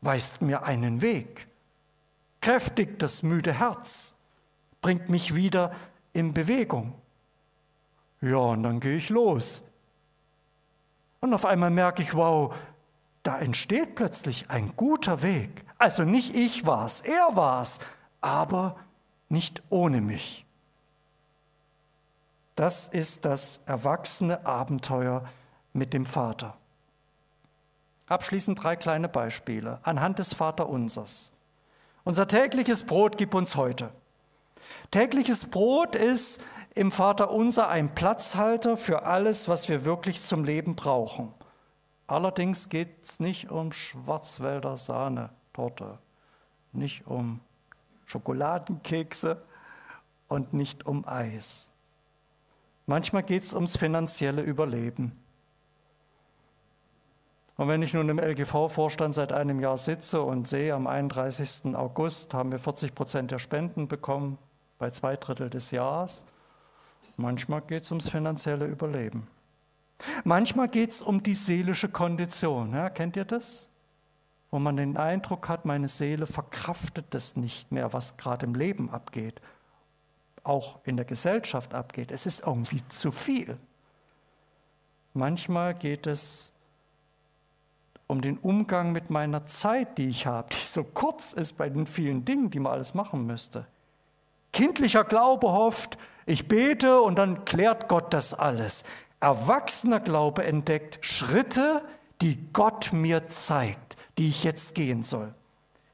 weist 0.00 0.42
mir 0.42 0.64
einen 0.64 1.02
Weg, 1.02 1.46
kräftigt 2.40 3.00
das 3.02 3.22
müde 3.22 3.52
Herz, 3.52 4.14
bringt 4.82 5.08
mich 5.08 5.34
wieder 5.34 5.72
in 6.12 6.34
Bewegung. 6.34 6.94
Ja, 8.20 8.36
und 8.36 8.62
dann 8.62 8.80
gehe 8.80 8.96
ich 8.96 9.08
los. 9.08 9.62
Und 11.20 11.34
auf 11.34 11.44
einmal 11.44 11.70
merke 11.70 12.02
ich, 12.02 12.14
wow, 12.14 12.54
da 13.22 13.38
entsteht 13.38 13.94
plötzlich 13.94 14.50
ein 14.50 14.74
guter 14.76 15.22
Weg. 15.22 15.64
Also 15.78 16.04
nicht 16.04 16.34
ich 16.34 16.66
war's, 16.66 17.00
er 17.00 17.36
war's, 17.36 17.78
aber 18.20 18.76
nicht 19.28 19.62
ohne 19.70 20.00
mich. 20.00 20.44
Das 22.56 22.88
ist 22.88 23.24
das 23.24 23.60
erwachsene 23.66 24.44
Abenteuer 24.44 25.24
mit 25.72 25.94
dem 25.94 26.04
Vater. 26.04 26.56
Abschließend 28.06 28.62
drei 28.62 28.76
kleine 28.76 29.08
Beispiele 29.08 29.78
anhand 29.82 30.18
des 30.18 30.34
Vaterunsers. 30.34 31.32
Unser 32.04 32.26
tägliches 32.26 32.84
Brot 32.84 33.16
gib 33.16 33.34
uns 33.34 33.56
heute. 33.56 33.90
Tägliches 34.90 35.46
Brot 35.46 35.94
ist 35.94 36.42
im 36.74 36.92
Vaterunser 36.92 37.68
ein 37.68 37.94
Platzhalter 37.94 38.76
für 38.76 39.04
alles, 39.04 39.48
was 39.48 39.68
wir 39.68 39.84
wirklich 39.84 40.20
zum 40.20 40.44
Leben 40.44 40.76
brauchen. 40.76 41.34
Allerdings 42.06 42.68
geht 42.68 43.02
es 43.02 43.20
nicht 43.20 43.50
um 43.50 43.72
Schwarzwälder 43.72 44.76
Sahnetorte, 44.76 45.98
nicht 46.72 47.06
um 47.06 47.40
Schokoladenkekse 48.06 49.42
und 50.28 50.52
nicht 50.52 50.86
um 50.86 51.06
Eis. 51.06 51.70
Manchmal 52.86 53.22
geht 53.22 53.44
es 53.44 53.54
ums 53.54 53.76
finanzielle 53.76 54.42
Überleben. 54.42 55.12
Und 57.56 57.68
wenn 57.68 57.82
ich 57.82 57.94
nun 57.94 58.08
im 58.08 58.18
LGV-Vorstand 58.18 59.14
seit 59.14 59.32
einem 59.32 59.60
Jahr 59.60 59.76
sitze 59.76 60.22
und 60.22 60.48
sehe, 60.48 60.74
am 60.74 60.86
31. 60.86 61.76
August 61.76 62.32
haben 62.32 62.50
wir 62.50 62.58
40 62.58 62.94
Prozent 62.94 63.30
der 63.30 63.38
Spenden 63.38 63.86
bekommen, 63.86 64.38
bei 64.78 64.90
zwei 64.90 65.14
Drittel 65.16 65.50
des 65.50 65.70
Jahres, 65.70 66.24
manchmal 67.20 67.62
geht 67.62 67.84
es 67.84 67.90
ums 67.90 68.08
finanzielle 68.08 68.66
Überleben. 68.66 69.28
Manchmal 70.24 70.68
geht 70.68 70.90
es 70.90 71.02
um 71.02 71.22
die 71.22 71.34
seelische 71.34 71.88
Kondition. 71.88 72.72
Ja, 72.72 72.90
kennt 72.90 73.16
ihr 73.16 73.24
das? 73.24 73.68
Wo 74.50 74.58
man 74.58 74.76
den 74.76 74.96
Eindruck 74.96 75.48
hat, 75.48 75.64
meine 75.64 75.88
Seele 75.88 76.26
verkraftet 76.26 77.06
das 77.10 77.36
nicht 77.36 77.70
mehr, 77.70 77.92
was 77.92 78.16
gerade 78.16 78.46
im 78.46 78.54
Leben 78.54 78.90
abgeht, 78.90 79.40
auch 80.42 80.80
in 80.84 80.96
der 80.96 81.04
Gesellschaft 81.04 81.74
abgeht. 81.74 82.10
Es 82.10 82.26
ist 82.26 82.46
irgendwie 82.46 82.86
zu 82.88 83.12
viel. 83.12 83.58
Manchmal 85.12 85.74
geht 85.74 86.06
es 86.06 86.52
um 88.06 88.20
den 88.20 88.38
Umgang 88.38 88.90
mit 88.90 89.10
meiner 89.10 89.46
Zeit, 89.46 89.98
die 89.98 90.08
ich 90.08 90.26
habe, 90.26 90.48
die 90.50 90.64
so 90.64 90.82
kurz 90.82 91.32
ist 91.32 91.56
bei 91.56 91.68
den 91.68 91.86
vielen 91.86 92.24
Dingen, 92.24 92.50
die 92.50 92.58
man 92.58 92.72
alles 92.72 92.94
machen 92.94 93.24
müsste. 93.26 93.66
Kindlicher 94.52 95.04
Glaube 95.04 95.52
hofft, 95.52 95.96
ich 96.26 96.48
bete 96.48 97.00
und 97.00 97.16
dann 97.16 97.44
klärt 97.44 97.88
Gott 97.88 98.12
das 98.12 98.34
alles 98.34 98.84
erwachsener 99.20 100.00
Glaube 100.00 100.44
entdeckt 100.44 100.98
Schritte, 101.02 101.82
die 102.22 102.38
Gott 102.52 102.92
mir 102.92 103.28
zeigt, 103.28 103.96
die 104.18 104.28
ich 104.28 104.44
jetzt 104.44 104.74
gehen 104.74 105.02
soll. 105.02 105.34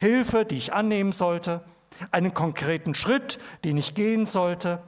Hilfe, 0.01 0.45
die 0.45 0.57
ich 0.57 0.73
annehmen 0.73 1.13
sollte, 1.13 1.65
einen 2.11 2.35
konkreten 2.35 2.95
Schritt, 2.95 3.39
den 3.65 3.77
ich 3.77 3.95
gehen 3.95 4.27
sollte, 4.27 4.83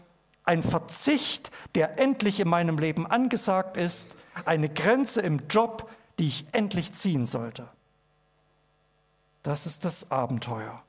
ein 0.44 0.62
Verzicht, 0.62 1.50
der 1.74 1.98
endlich 1.98 2.40
in 2.40 2.48
meinem 2.48 2.78
Leben 2.78 3.06
angesagt 3.06 3.76
ist, 3.76 4.14
eine 4.44 4.68
Grenze 4.68 5.20
im 5.20 5.42
Job, 5.48 5.90
die 6.18 6.28
ich 6.28 6.46
endlich 6.52 6.92
ziehen 6.92 7.26
sollte. 7.26 7.68
Das 9.42 9.66
ist 9.66 9.84
das 9.84 10.10
Abenteuer. 10.10 10.82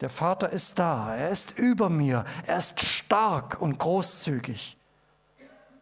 Der 0.00 0.08
Vater 0.08 0.50
ist 0.50 0.78
da, 0.78 1.14
er 1.14 1.28
ist 1.28 1.58
über 1.58 1.90
mir, 1.90 2.24
er 2.46 2.56
ist 2.56 2.80
stark 2.80 3.60
und 3.60 3.78
großzügig. 3.78 4.76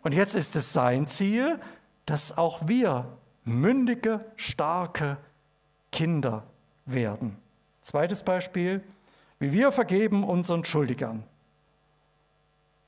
Und 0.02 0.12
jetzt 0.12 0.34
ist 0.34 0.56
es 0.56 0.72
sein 0.72 1.06
Ziel, 1.06 1.60
dass 2.06 2.36
auch 2.36 2.66
wir 2.66 3.06
mündige, 3.44 4.24
starke 4.36 5.18
Kinder 5.92 6.44
werden. 6.86 7.36
Zweites 7.82 8.22
Beispiel, 8.22 8.82
wie 9.38 9.52
wir 9.52 9.72
vergeben 9.72 10.24
unseren 10.24 10.64
Schuldigern. 10.64 11.24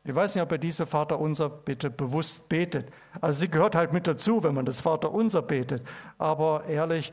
Ich 0.05 0.15
weiß 0.15 0.35
nicht, 0.35 0.43
ob 0.43 0.51
ihr 0.53 0.59
diese 0.59 0.87
Vaterunser 0.87 1.51
bitte 1.51 1.91
bewusst 1.91 2.49
betet. 2.49 2.89
Also 3.21 3.41
sie 3.41 3.49
gehört 3.49 3.75
halt 3.75 3.93
mit 3.93 4.07
dazu, 4.07 4.43
wenn 4.43 4.55
man 4.55 4.65
das 4.65 4.81
Vaterunser 4.81 5.43
betet. 5.43 5.83
Aber 6.19 6.65
ehrlich, 6.65 7.13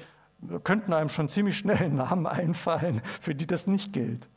könnten 0.63 0.93
einem 0.93 1.09
schon 1.09 1.29
ziemlich 1.29 1.57
schnell 1.57 1.89
Namen 1.89 2.27
einfallen, 2.27 3.01
für 3.21 3.35
die 3.35 3.47
das 3.47 3.67
nicht 3.67 3.93
gilt. 3.93 4.27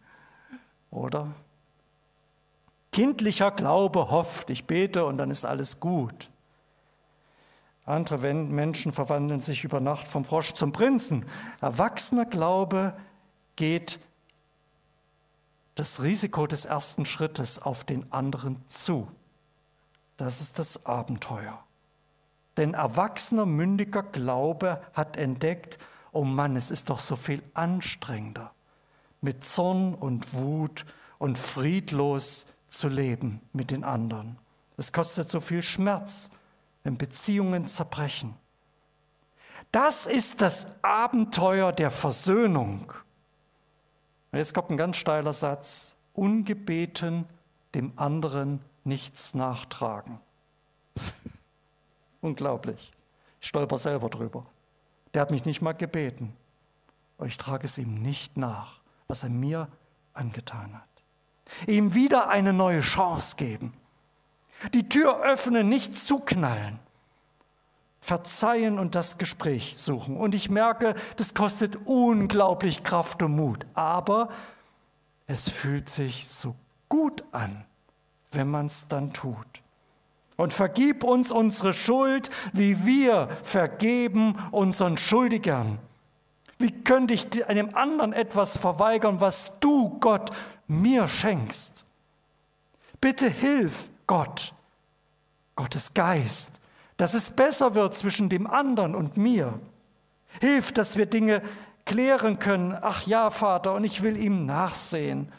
Oder? 0.90 1.28
Kindlicher 2.92 3.50
Glaube 3.50 4.10
hofft, 4.10 4.50
ich 4.50 4.66
bete 4.66 5.04
und 5.04 5.18
dann 5.18 5.30
ist 5.30 5.44
alles 5.44 5.78
gut. 5.78 6.28
Andere 7.86 8.34
Menschen 8.34 8.92
verwandeln 8.92 9.40
sich 9.40 9.64
über 9.64 9.80
Nacht 9.80 10.08
vom 10.08 10.24
Frosch 10.24 10.52
zum 10.52 10.72
Prinzen. 10.72 11.24
Erwachsener 11.60 12.24
Glaube 12.24 12.94
geht 13.56 14.00
das 15.74 16.02
Risiko 16.02 16.46
des 16.46 16.64
ersten 16.64 17.06
Schrittes 17.06 17.60
auf 17.60 17.84
den 17.84 18.12
anderen 18.12 18.62
zu. 18.68 19.08
Das 20.16 20.40
ist 20.40 20.58
das 20.58 20.84
Abenteuer. 20.84 21.64
Denn 22.60 22.74
erwachsener, 22.74 23.46
mündiger 23.46 24.02
Glaube 24.02 24.82
hat 24.92 25.16
entdeckt, 25.16 25.78
oh 26.12 26.24
Mann, 26.24 26.56
es 26.56 26.70
ist 26.70 26.90
doch 26.90 26.98
so 26.98 27.16
viel 27.16 27.42
anstrengender, 27.54 28.52
mit 29.22 29.44
Zorn 29.44 29.94
und 29.94 30.34
Wut 30.34 30.84
und 31.18 31.38
friedlos 31.38 32.44
zu 32.68 32.88
leben 32.88 33.40
mit 33.54 33.70
den 33.70 33.82
anderen. 33.82 34.36
Es 34.76 34.92
kostet 34.92 35.30
so 35.30 35.40
viel 35.40 35.62
Schmerz, 35.62 36.30
wenn 36.82 36.98
Beziehungen 36.98 37.66
zerbrechen. 37.66 38.34
Das 39.72 40.04
ist 40.04 40.42
das 40.42 40.66
Abenteuer 40.82 41.72
der 41.72 41.90
Versöhnung. 41.90 42.92
Und 44.32 44.38
jetzt 44.38 44.52
kommt 44.52 44.68
ein 44.68 44.76
ganz 44.76 44.98
steiler 44.98 45.32
Satz. 45.32 45.96
Ungebeten 46.12 47.24
dem 47.74 47.94
anderen 47.96 48.60
nichts 48.84 49.32
nachtragen. 49.32 50.20
Unglaublich. 52.20 52.90
Ich 53.40 53.48
stolper 53.48 53.78
selber 53.78 54.10
drüber. 54.10 54.46
Der 55.14 55.22
hat 55.22 55.30
mich 55.30 55.44
nicht 55.44 55.62
mal 55.62 55.72
gebeten. 55.72 56.34
Aber 57.18 57.26
ich 57.26 57.38
trage 57.38 57.64
es 57.64 57.78
ihm 57.78 58.02
nicht 58.02 58.36
nach, 58.36 58.80
was 59.08 59.22
er 59.22 59.30
mir 59.30 59.68
angetan 60.14 60.74
hat. 60.74 60.88
Ihm 61.66 61.94
wieder 61.94 62.28
eine 62.28 62.52
neue 62.52 62.80
Chance 62.80 63.36
geben. 63.36 63.74
Die 64.74 64.88
Tür 64.88 65.20
öffnen, 65.22 65.68
nicht 65.68 65.96
zuknallen. 65.96 66.78
Verzeihen 68.00 68.78
und 68.78 68.94
das 68.94 69.18
Gespräch 69.18 69.74
suchen. 69.76 70.16
Und 70.16 70.34
ich 70.34 70.50
merke, 70.50 70.94
das 71.16 71.34
kostet 71.34 71.76
unglaublich 71.84 72.82
Kraft 72.82 73.22
und 73.22 73.36
Mut. 73.36 73.66
Aber 73.74 74.30
es 75.26 75.48
fühlt 75.48 75.88
sich 75.88 76.28
so 76.28 76.56
gut 76.88 77.24
an, 77.32 77.64
wenn 78.32 78.50
man 78.50 78.66
es 78.66 78.88
dann 78.88 79.12
tut. 79.12 79.62
Und 80.40 80.54
vergib 80.54 81.04
uns 81.04 81.32
unsere 81.32 81.74
Schuld, 81.74 82.30
wie 82.54 82.86
wir 82.86 83.28
vergeben 83.42 84.36
unseren 84.52 84.96
Schuldigern. 84.96 85.78
Wie 86.58 86.70
könnte 86.70 87.12
ich 87.12 87.46
einem 87.46 87.74
anderen 87.74 88.14
etwas 88.14 88.56
verweigern, 88.56 89.20
was 89.20 89.60
du, 89.60 89.98
Gott, 90.00 90.30
mir 90.66 91.08
schenkst? 91.08 91.84
Bitte 93.02 93.28
hilf, 93.28 93.90
Gott, 94.06 94.54
Gottes 95.56 95.92
Geist, 95.92 96.52
dass 96.96 97.12
es 97.12 97.28
besser 97.28 97.74
wird 97.74 97.94
zwischen 97.94 98.30
dem 98.30 98.46
anderen 98.46 98.94
und 98.94 99.18
mir. 99.18 99.60
Hilf, 100.40 100.72
dass 100.72 100.96
wir 100.96 101.04
Dinge 101.04 101.42
klären 101.84 102.38
können. 102.38 102.74
Ach 102.80 103.06
ja, 103.06 103.28
Vater, 103.28 103.74
und 103.74 103.84
ich 103.84 104.02
will 104.02 104.16
ihm 104.16 104.46
nachsehen, 104.46 105.30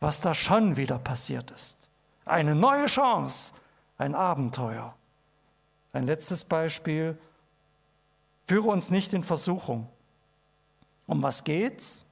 was 0.00 0.20
da 0.20 0.34
schon 0.34 0.76
wieder 0.76 0.98
passiert 0.98 1.50
ist. 1.50 1.78
Eine 2.26 2.54
neue 2.54 2.84
Chance, 2.84 3.54
ein 4.00 4.14
Abenteuer. 4.14 4.96
Ein 5.92 6.04
letztes 6.04 6.44
Beispiel. 6.44 7.18
Führe 8.46 8.70
uns 8.70 8.90
nicht 8.90 9.12
in 9.12 9.22
Versuchung. 9.22 9.88
Um 11.06 11.22
was 11.22 11.44
geht's? 11.44 12.06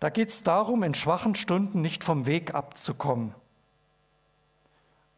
Da 0.00 0.10
geht 0.10 0.30
es 0.30 0.42
darum, 0.42 0.82
in 0.82 0.94
schwachen 0.94 1.34
Stunden 1.34 1.80
nicht 1.80 2.02
vom 2.02 2.26
Weg 2.26 2.54
abzukommen. 2.54 3.34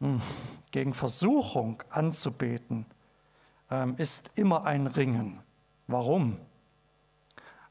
Hm, 0.01 0.21
gegen 0.71 0.93
Versuchung 0.93 1.81
anzubeten, 1.89 2.85
ähm, 3.71 3.95
ist 3.97 4.31
immer 4.35 4.65
ein 4.65 4.85
Ringen. 4.85 5.41
Warum? 5.87 6.37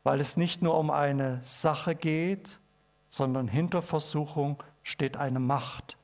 Weil 0.02 0.18
es 0.18 0.36
nicht 0.36 0.62
nur 0.62 0.76
um 0.78 0.90
eine 0.90 1.38
Sache 1.42 1.94
geht, 1.94 2.58
sondern 3.08 3.46
hinter 3.46 3.82
Versuchung 3.82 4.60
steht 4.82 5.16
eine 5.16 5.38
Macht. 5.38 5.96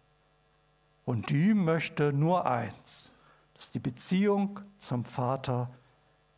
Und 1.08 1.30
die 1.30 1.54
möchte 1.54 2.12
nur 2.12 2.44
eins, 2.44 3.14
dass 3.54 3.70
die 3.70 3.78
Beziehung 3.78 4.60
zum 4.78 5.06
Vater 5.06 5.70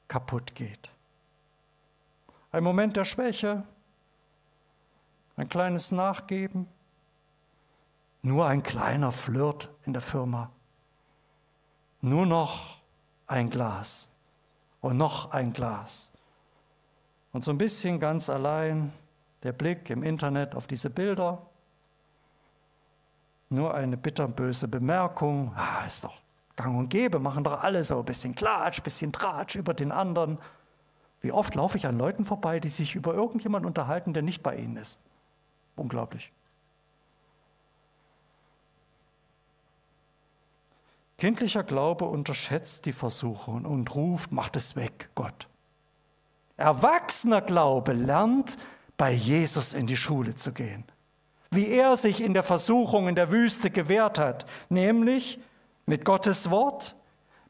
kaputt 0.07 0.55
geht. 0.55 0.91
Ein 2.53 2.63
Moment 2.63 2.97
der 2.97 3.05
Schwäche, 3.05 3.65
ein 5.35 5.49
kleines 5.49 5.91
Nachgeben, 5.91 6.69
nur 8.23 8.47
ein 8.47 8.63
kleiner 8.63 9.11
Flirt 9.11 9.71
in 9.87 9.93
der 9.93 10.03
Firma. 10.03 10.53
Nur 12.01 12.25
noch 12.25 12.81
ein 13.27 13.51
Glas 13.51 14.13
und 14.81 14.97
noch 14.97 15.33
ein 15.33 15.53
Glas. 15.53 16.13
Und 17.33 17.45
so 17.45 17.51
ein 17.51 17.59
bisschen 17.59 17.99
ganz 17.99 18.31
allein 18.31 18.93
der 19.43 19.53
Blick 19.53 19.91
im 19.91 20.05
Internet 20.05 20.55
auf 20.55 20.69
diese 20.69 20.91
Bilder. 20.91 21.50
Nur 23.51 23.75
eine 23.75 23.97
bitterböse 23.97 24.69
Bemerkung. 24.69 25.53
Ah, 25.57 25.85
ist 25.87 26.05
doch 26.05 26.17
gang 26.57 26.79
und 26.79 26.89
gäbe, 26.89 27.19
machen 27.19 27.45
doch 27.45 27.63
alle 27.63 27.85
so 27.85 27.99
ein 27.99 28.05
bisschen 28.05 28.35
Klatsch, 28.35 28.79
ein 28.79 28.85
bisschen 28.85 29.13
Tratsch 29.13 29.57
über 29.57 29.75
den 29.75 29.93
anderen. 29.93 30.39
Wie 31.21 31.33
oft 31.33 31.55
laufe 31.55 31.77
ich 31.77 31.87
an 31.87 31.99
Leuten 31.99 32.25
vorbei, 32.25 32.61
die 32.61 32.69
sich 32.69 32.95
über 32.95 33.15
irgendjemanden 33.15 33.67
unterhalten, 33.67 34.15
der 34.15 34.23
nicht 34.23 34.43
bei 34.43 34.57
ihnen 34.57 34.77
ist. 34.77 35.01
Unglaublich. 35.77 36.33
Kindlicher 41.19 41.65
Glaube 41.65 42.07
unterschätzt 42.07 42.87
die 42.87 42.95
Versuchung 42.95 43.67
und 43.67 43.95
ruft, 43.95 44.33
macht 44.33 44.57
es 44.57 44.75
weg, 44.75 45.11
Gott. 45.15 45.49
Erwachsener 46.57 47.43
Glaube 47.43 47.93
lernt, 47.93 48.57
bei 48.97 49.13
Jesus 49.13 49.75
in 49.75 49.87
die 49.87 49.97
Schule 49.97 50.35
zu 50.35 50.53
gehen. 50.53 50.85
Wie 51.51 51.69
er 51.69 51.97
sich 51.97 52.23
in 52.23 52.33
der 52.35 52.45
Versuchung 52.45 53.09
in 53.09 53.17
der 53.17 53.33
Wüste 53.33 53.71
gewehrt 53.71 54.19
hat, 54.19 54.47
nämlich 54.69 55.41
mit 55.87 56.05
Gottes 56.05 56.51
Wort, 56.51 56.95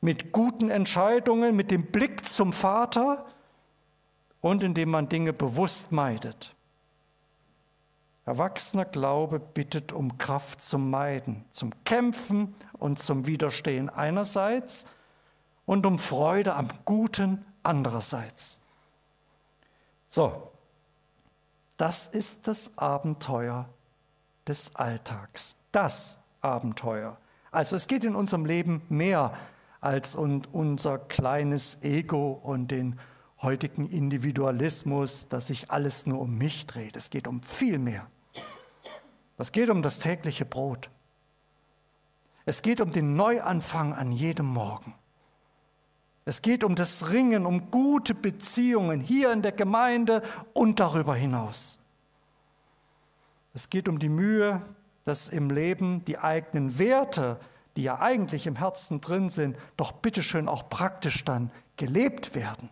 mit 0.00 0.32
guten 0.32 0.70
Entscheidungen, 0.70 1.54
mit 1.54 1.70
dem 1.70 1.86
Blick 1.86 2.24
zum 2.24 2.52
Vater 2.54 3.26
und 4.40 4.62
indem 4.62 4.90
man 4.90 5.08
Dinge 5.10 5.34
bewusst 5.34 5.92
meidet. 5.92 6.54
Erwachsener 8.24 8.86
Glaube 8.86 9.38
bittet 9.38 9.92
um 9.92 10.16
Kraft 10.16 10.62
zum 10.62 10.88
Meiden, 10.88 11.44
zum 11.50 11.72
Kämpfen 11.84 12.54
und 12.78 12.98
zum 12.98 13.26
Widerstehen 13.26 13.90
einerseits 13.90 14.86
und 15.66 15.84
um 15.84 15.98
Freude 15.98 16.54
am 16.54 16.68
Guten 16.84 17.44
andererseits. 17.62 18.60
So, 20.08 20.52
das 21.76 22.08
ist 22.08 22.46
das 22.48 22.78
Abenteuer 22.78 23.68
des 24.50 24.74
Alltags. 24.74 25.56
Das 25.70 26.18
Abenteuer. 26.40 27.16
Also 27.52 27.76
es 27.76 27.86
geht 27.86 28.04
in 28.04 28.16
unserem 28.16 28.44
Leben 28.44 28.82
mehr 28.88 29.32
als 29.80 30.16
um 30.16 30.42
unser 30.50 30.98
kleines 30.98 31.82
Ego 31.82 32.32
und 32.32 32.72
den 32.72 32.98
heutigen 33.40 33.88
Individualismus, 33.88 35.28
dass 35.28 35.46
sich 35.46 35.70
alles 35.70 36.04
nur 36.06 36.20
um 36.20 36.36
mich 36.36 36.66
dreht. 36.66 36.96
Es 36.96 37.10
geht 37.10 37.28
um 37.28 37.42
viel 37.42 37.78
mehr. 37.78 38.08
Es 39.38 39.52
geht 39.52 39.70
um 39.70 39.82
das 39.82 40.00
tägliche 40.00 40.44
Brot. 40.44 40.90
Es 42.44 42.60
geht 42.60 42.80
um 42.80 42.90
den 42.90 43.14
Neuanfang 43.14 43.94
an 43.94 44.10
jedem 44.10 44.46
Morgen. 44.46 44.94
Es 46.24 46.42
geht 46.42 46.64
um 46.64 46.74
das 46.74 47.10
Ringen, 47.10 47.46
um 47.46 47.70
gute 47.70 48.14
Beziehungen 48.14 49.00
hier 49.00 49.32
in 49.32 49.42
der 49.42 49.52
Gemeinde 49.52 50.22
und 50.52 50.80
darüber 50.80 51.14
hinaus. 51.14 51.80
Es 53.54 53.70
geht 53.70 53.88
um 53.88 53.98
die 53.98 54.08
Mühe, 54.08 54.62
dass 55.04 55.28
im 55.28 55.50
Leben 55.50 56.04
die 56.04 56.18
eigenen 56.18 56.78
Werte, 56.78 57.38
die 57.76 57.82
ja 57.84 57.98
eigentlich 58.00 58.46
im 58.46 58.56
Herzen 58.56 59.00
drin 59.00 59.30
sind, 59.30 59.56
doch 59.76 59.92
bitteschön 59.92 60.48
auch 60.48 60.68
praktisch 60.68 61.24
dann 61.24 61.50
gelebt 61.76 62.34
werden. 62.34 62.68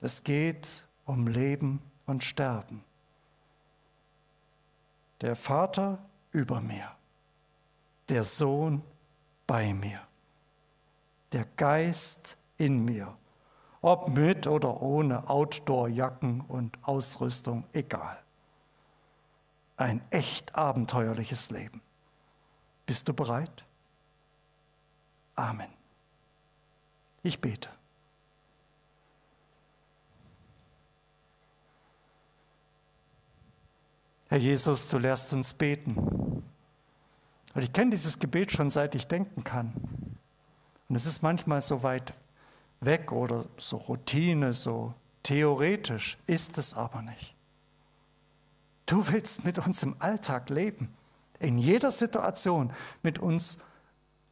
Es 0.00 0.24
geht 0.24 0.84
um 1.04 1.26
Leben 1.26 1.80
und 2.06 2.24
Sterben 2.24 2.84
der 5.22 5.36
Vater 5.36 5.98
über 6.32 6.60
mir, 6.60 6.90
der 8.08 8.24
Sohn 8.24 8.82
bei 9.46 9.72
mir, 9.72 10.00
der 11.30 11.46
Geist 11.56 12.36
in 12.58 12.84
mir, 12.84 13.16
ob 13.80 14.08
mit 14.08 14.46
oder 14.46 14.82
ohne 14.82 15.28
Outdoor-Jacken 15.28 16.40
und 16.40 16.76
Ausrüstung, 16.82 17.64
egal. 17.72 18.18
Ein 19.82 20.00
echt 20.10 20.54
abenteuerliches 20.54 21.50
Leben. 21.50 21.82
Bist 22.86 23.08
du 23.08 23.12
bereit? 23.12 23.64
Amen. 25.34 25.72
Ich 27.24 27.40
bete. 27.40 27.68
Herr 34.28 34.38
Jesus, 34.38 34.86
du 34.86 34.98
lehrst 34.98 35.32
uns 35.32 35.52
beten. 35.52 35.96
Und 35.96 36.44
ich 37.56 37.72
kenne 37.72 37.90
dieses 37.90 38.20
Gebet 38.20 38.52
schon 38.52 38.70
seit 38.70 38.94
ich 38.94 39.08
denken 39.08 39.42
kann. 39.42 39.72
Und 40.88 40.94
es 40.94 41.06
ist 41.06 41.22
manchmal 41.24 41.60
so 41.60 41.82
weit 41.82 42.14
weg 42.78 43.10
oder 43.10 43.46
so 43.56 43.78
Routine, 43.78 44.52
so 44.52 44.94
theoretisch, 45.24 46.18
ist 46.28 46.56
es 46.56 46.72
aber 46.74 47.02
nicht. 47.02 47.31
Du 48.92 49.08
willst 49.08 49.46
mit 49.46 49.58
uns 49.58 49.82
im 49.82 49.96
Alltag 50.00 50.50
leben, 50.50 50.92
in 51.38 51.56
jeder 51.56 51.90
Situation 51.90 52.74
mit 53.02 53.18
uns 53.18 53.58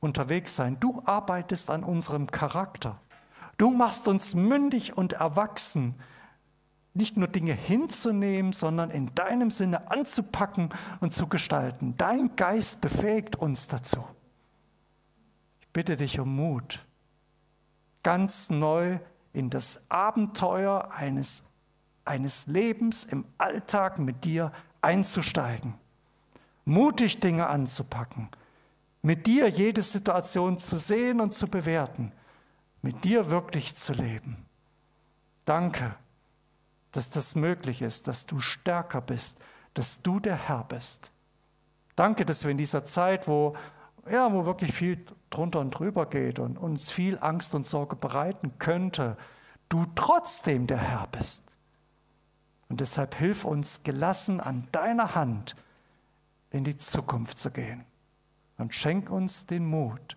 unterwegs 0.00 0.54
sein. 0.54 0.78
Du 0.78 1.00
arbeitest 1.06 1.70
an 1.70 1.82
unserem 1.82 2.30
Charakter. 2.30 3.00
Du 3.56 3.70
machst 3.70 4.06
uns 4.06 4.34
mündig 4.34 4.98
und 4.98 5.14
erwachsen, 5.14 5.94
nicht 6.92 7.16
nur 7.16 7.26
Dinge 7.26 7.54
hinzunehmen, 7.54 8.52
sondern 8.52 8.90
in 8.90 9.14
deinem 9.14 9.50
Sinne 9.50 9.90
anzupacken 9.90 10.68
und 11.00 11.14
zu 11.14 11.26
gestalten. 11.26 11.94
Dein 11.96 12.36
Geist 12.36 12.82
befähigt 12.82 13.36
uns 13.36 13.66
dazu. 13.66 14.04
Ich 15.62 15.68
bitte 15.68 15.96
dich 15.96 16.20
um 16.20 16.36
Mut, 16.36 16.84
ganz 18.02 18.50
neu 18.50 18.98
in 19.32 19.48
das 19.48 19.80
Abenteuer 19.88 20.90
eines, 20.90 21.44
eines 22.04 22.46
Lebens 22.46 23.04
im 23.04 23.24
Alltag 23.38 23.98
mit 23.98 24.24
dir 24.24 24.52
einzusteigen. 24.82 25.74
Mutig 26.64 27.20
Dinge 27.20 27.46
anzupacken. 27.46 28.28
Mit 29.02 29.26
dir 29.26 29.48
jede 29.48 29.82
Situation 29.82 30.58
zu 30.58 30.78
sehen 30.78 31.20
und 31.20 31.32
zu 31.32 31.48
bewerten. 31.48 32.12
Mit 32.82 33.04
dir 33.04 33.30
wirklich 33.30 33.74
zu 33.76 33.92
leben. 33.92 34.46
Danke, 35.44 35.94
dass 36.92 37.10
das 37.10 37.34
möglich 37.34 37.82
ist, 37.82 38.08
dass 38.08 38.26
du 38.26 38.40
stärker 38.40 39.00
bist, 39.00 39.40
dass 39.74 40.02
du 40.02 40.20
der 40.20 40.36
Herr 40.36 40.64
bist. 40.64 41.10
Danke, 41.96 42.24
dass 42.24 42.44
wir 42.44 42.50
in 42.50 42.58
dieser 42.58 42.84
Zeit, 42.84 43.28
wo 43.28 43.56
ja, 44.10 44.32
wo 44.32 44.44
wirklich 44.46 44.72
viel 44.72 45.04
drunter 45.30 45.60
und 45.60 45.70
drüber 45.70 46.06
geht 46.06 46.38
und 46.38 46.58
uns 46.58 46.90
viel 46.90 47.18
Angst 47.20 47.54
und 47.54 47.66
Sorge 47.66 47.96
bereiten 47.96 48.58
könnte, 48.58 49.16
du 49.68 49.86
trotzdem 49.94 50.66
der 50.66 50.78
Herr 50.78 51.06
bist. 51.12 51.49
Und 52.70 52.80
deshalb 52.80 53.16
hilf 53.16 53.44
uns 53.44 53.82
gelassen 53.82 54.40
an 54.40 54.66
deiner 54.70 55.14
Hand 55.16 55.56
in 56.50 56.64
die 56.64 56.76
Zukunft 56.76 57.38
zu 57.38 57.50
gehen. 57.50 57.84
Und 58.58 58.74
schenk 58.74 59.10
uns 59.10 59.44
den 59.44 59.66
Mut, 59.66 60.16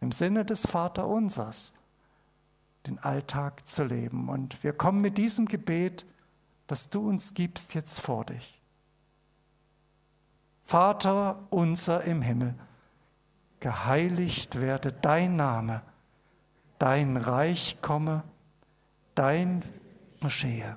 im 0.00 0.12
Sinne 0.12 0.44
des 0.44 0.66
Vaterunsers, 0.66 1.72
den 2.86 2.98
Alltag 3.00 3.66
zu 3.66 3.82
leben. 3.84 4.28
Und 4.28 4.62
wir 4.62 4.72
kommen 4.72 5.00
mit 5.00 5.18
diesem 5.18 5.46
Gebet, 5.46 6.06
das 6.68 6.88
du 6.88 7.08
uns 7.08 7.34
gibst, 7.34 7.74
jetzt 7.74 8.00
vor 8.00 8.26
dich. 8.26 8.60
Vater 10.62 11.46
unser 11.50 12.04
im 12.04 12.22
Himmel, 12.22 12.54
geheiligt 13.58 14.60
werde 14.60 14.92
dein 14.92 15.34
Name, 15.34 15.82
dein 16.78 17.16
Reich 17.16 17.78
komme, 17.82 18.22
dein 19.16 19.64
geschehe, 20.20 20.76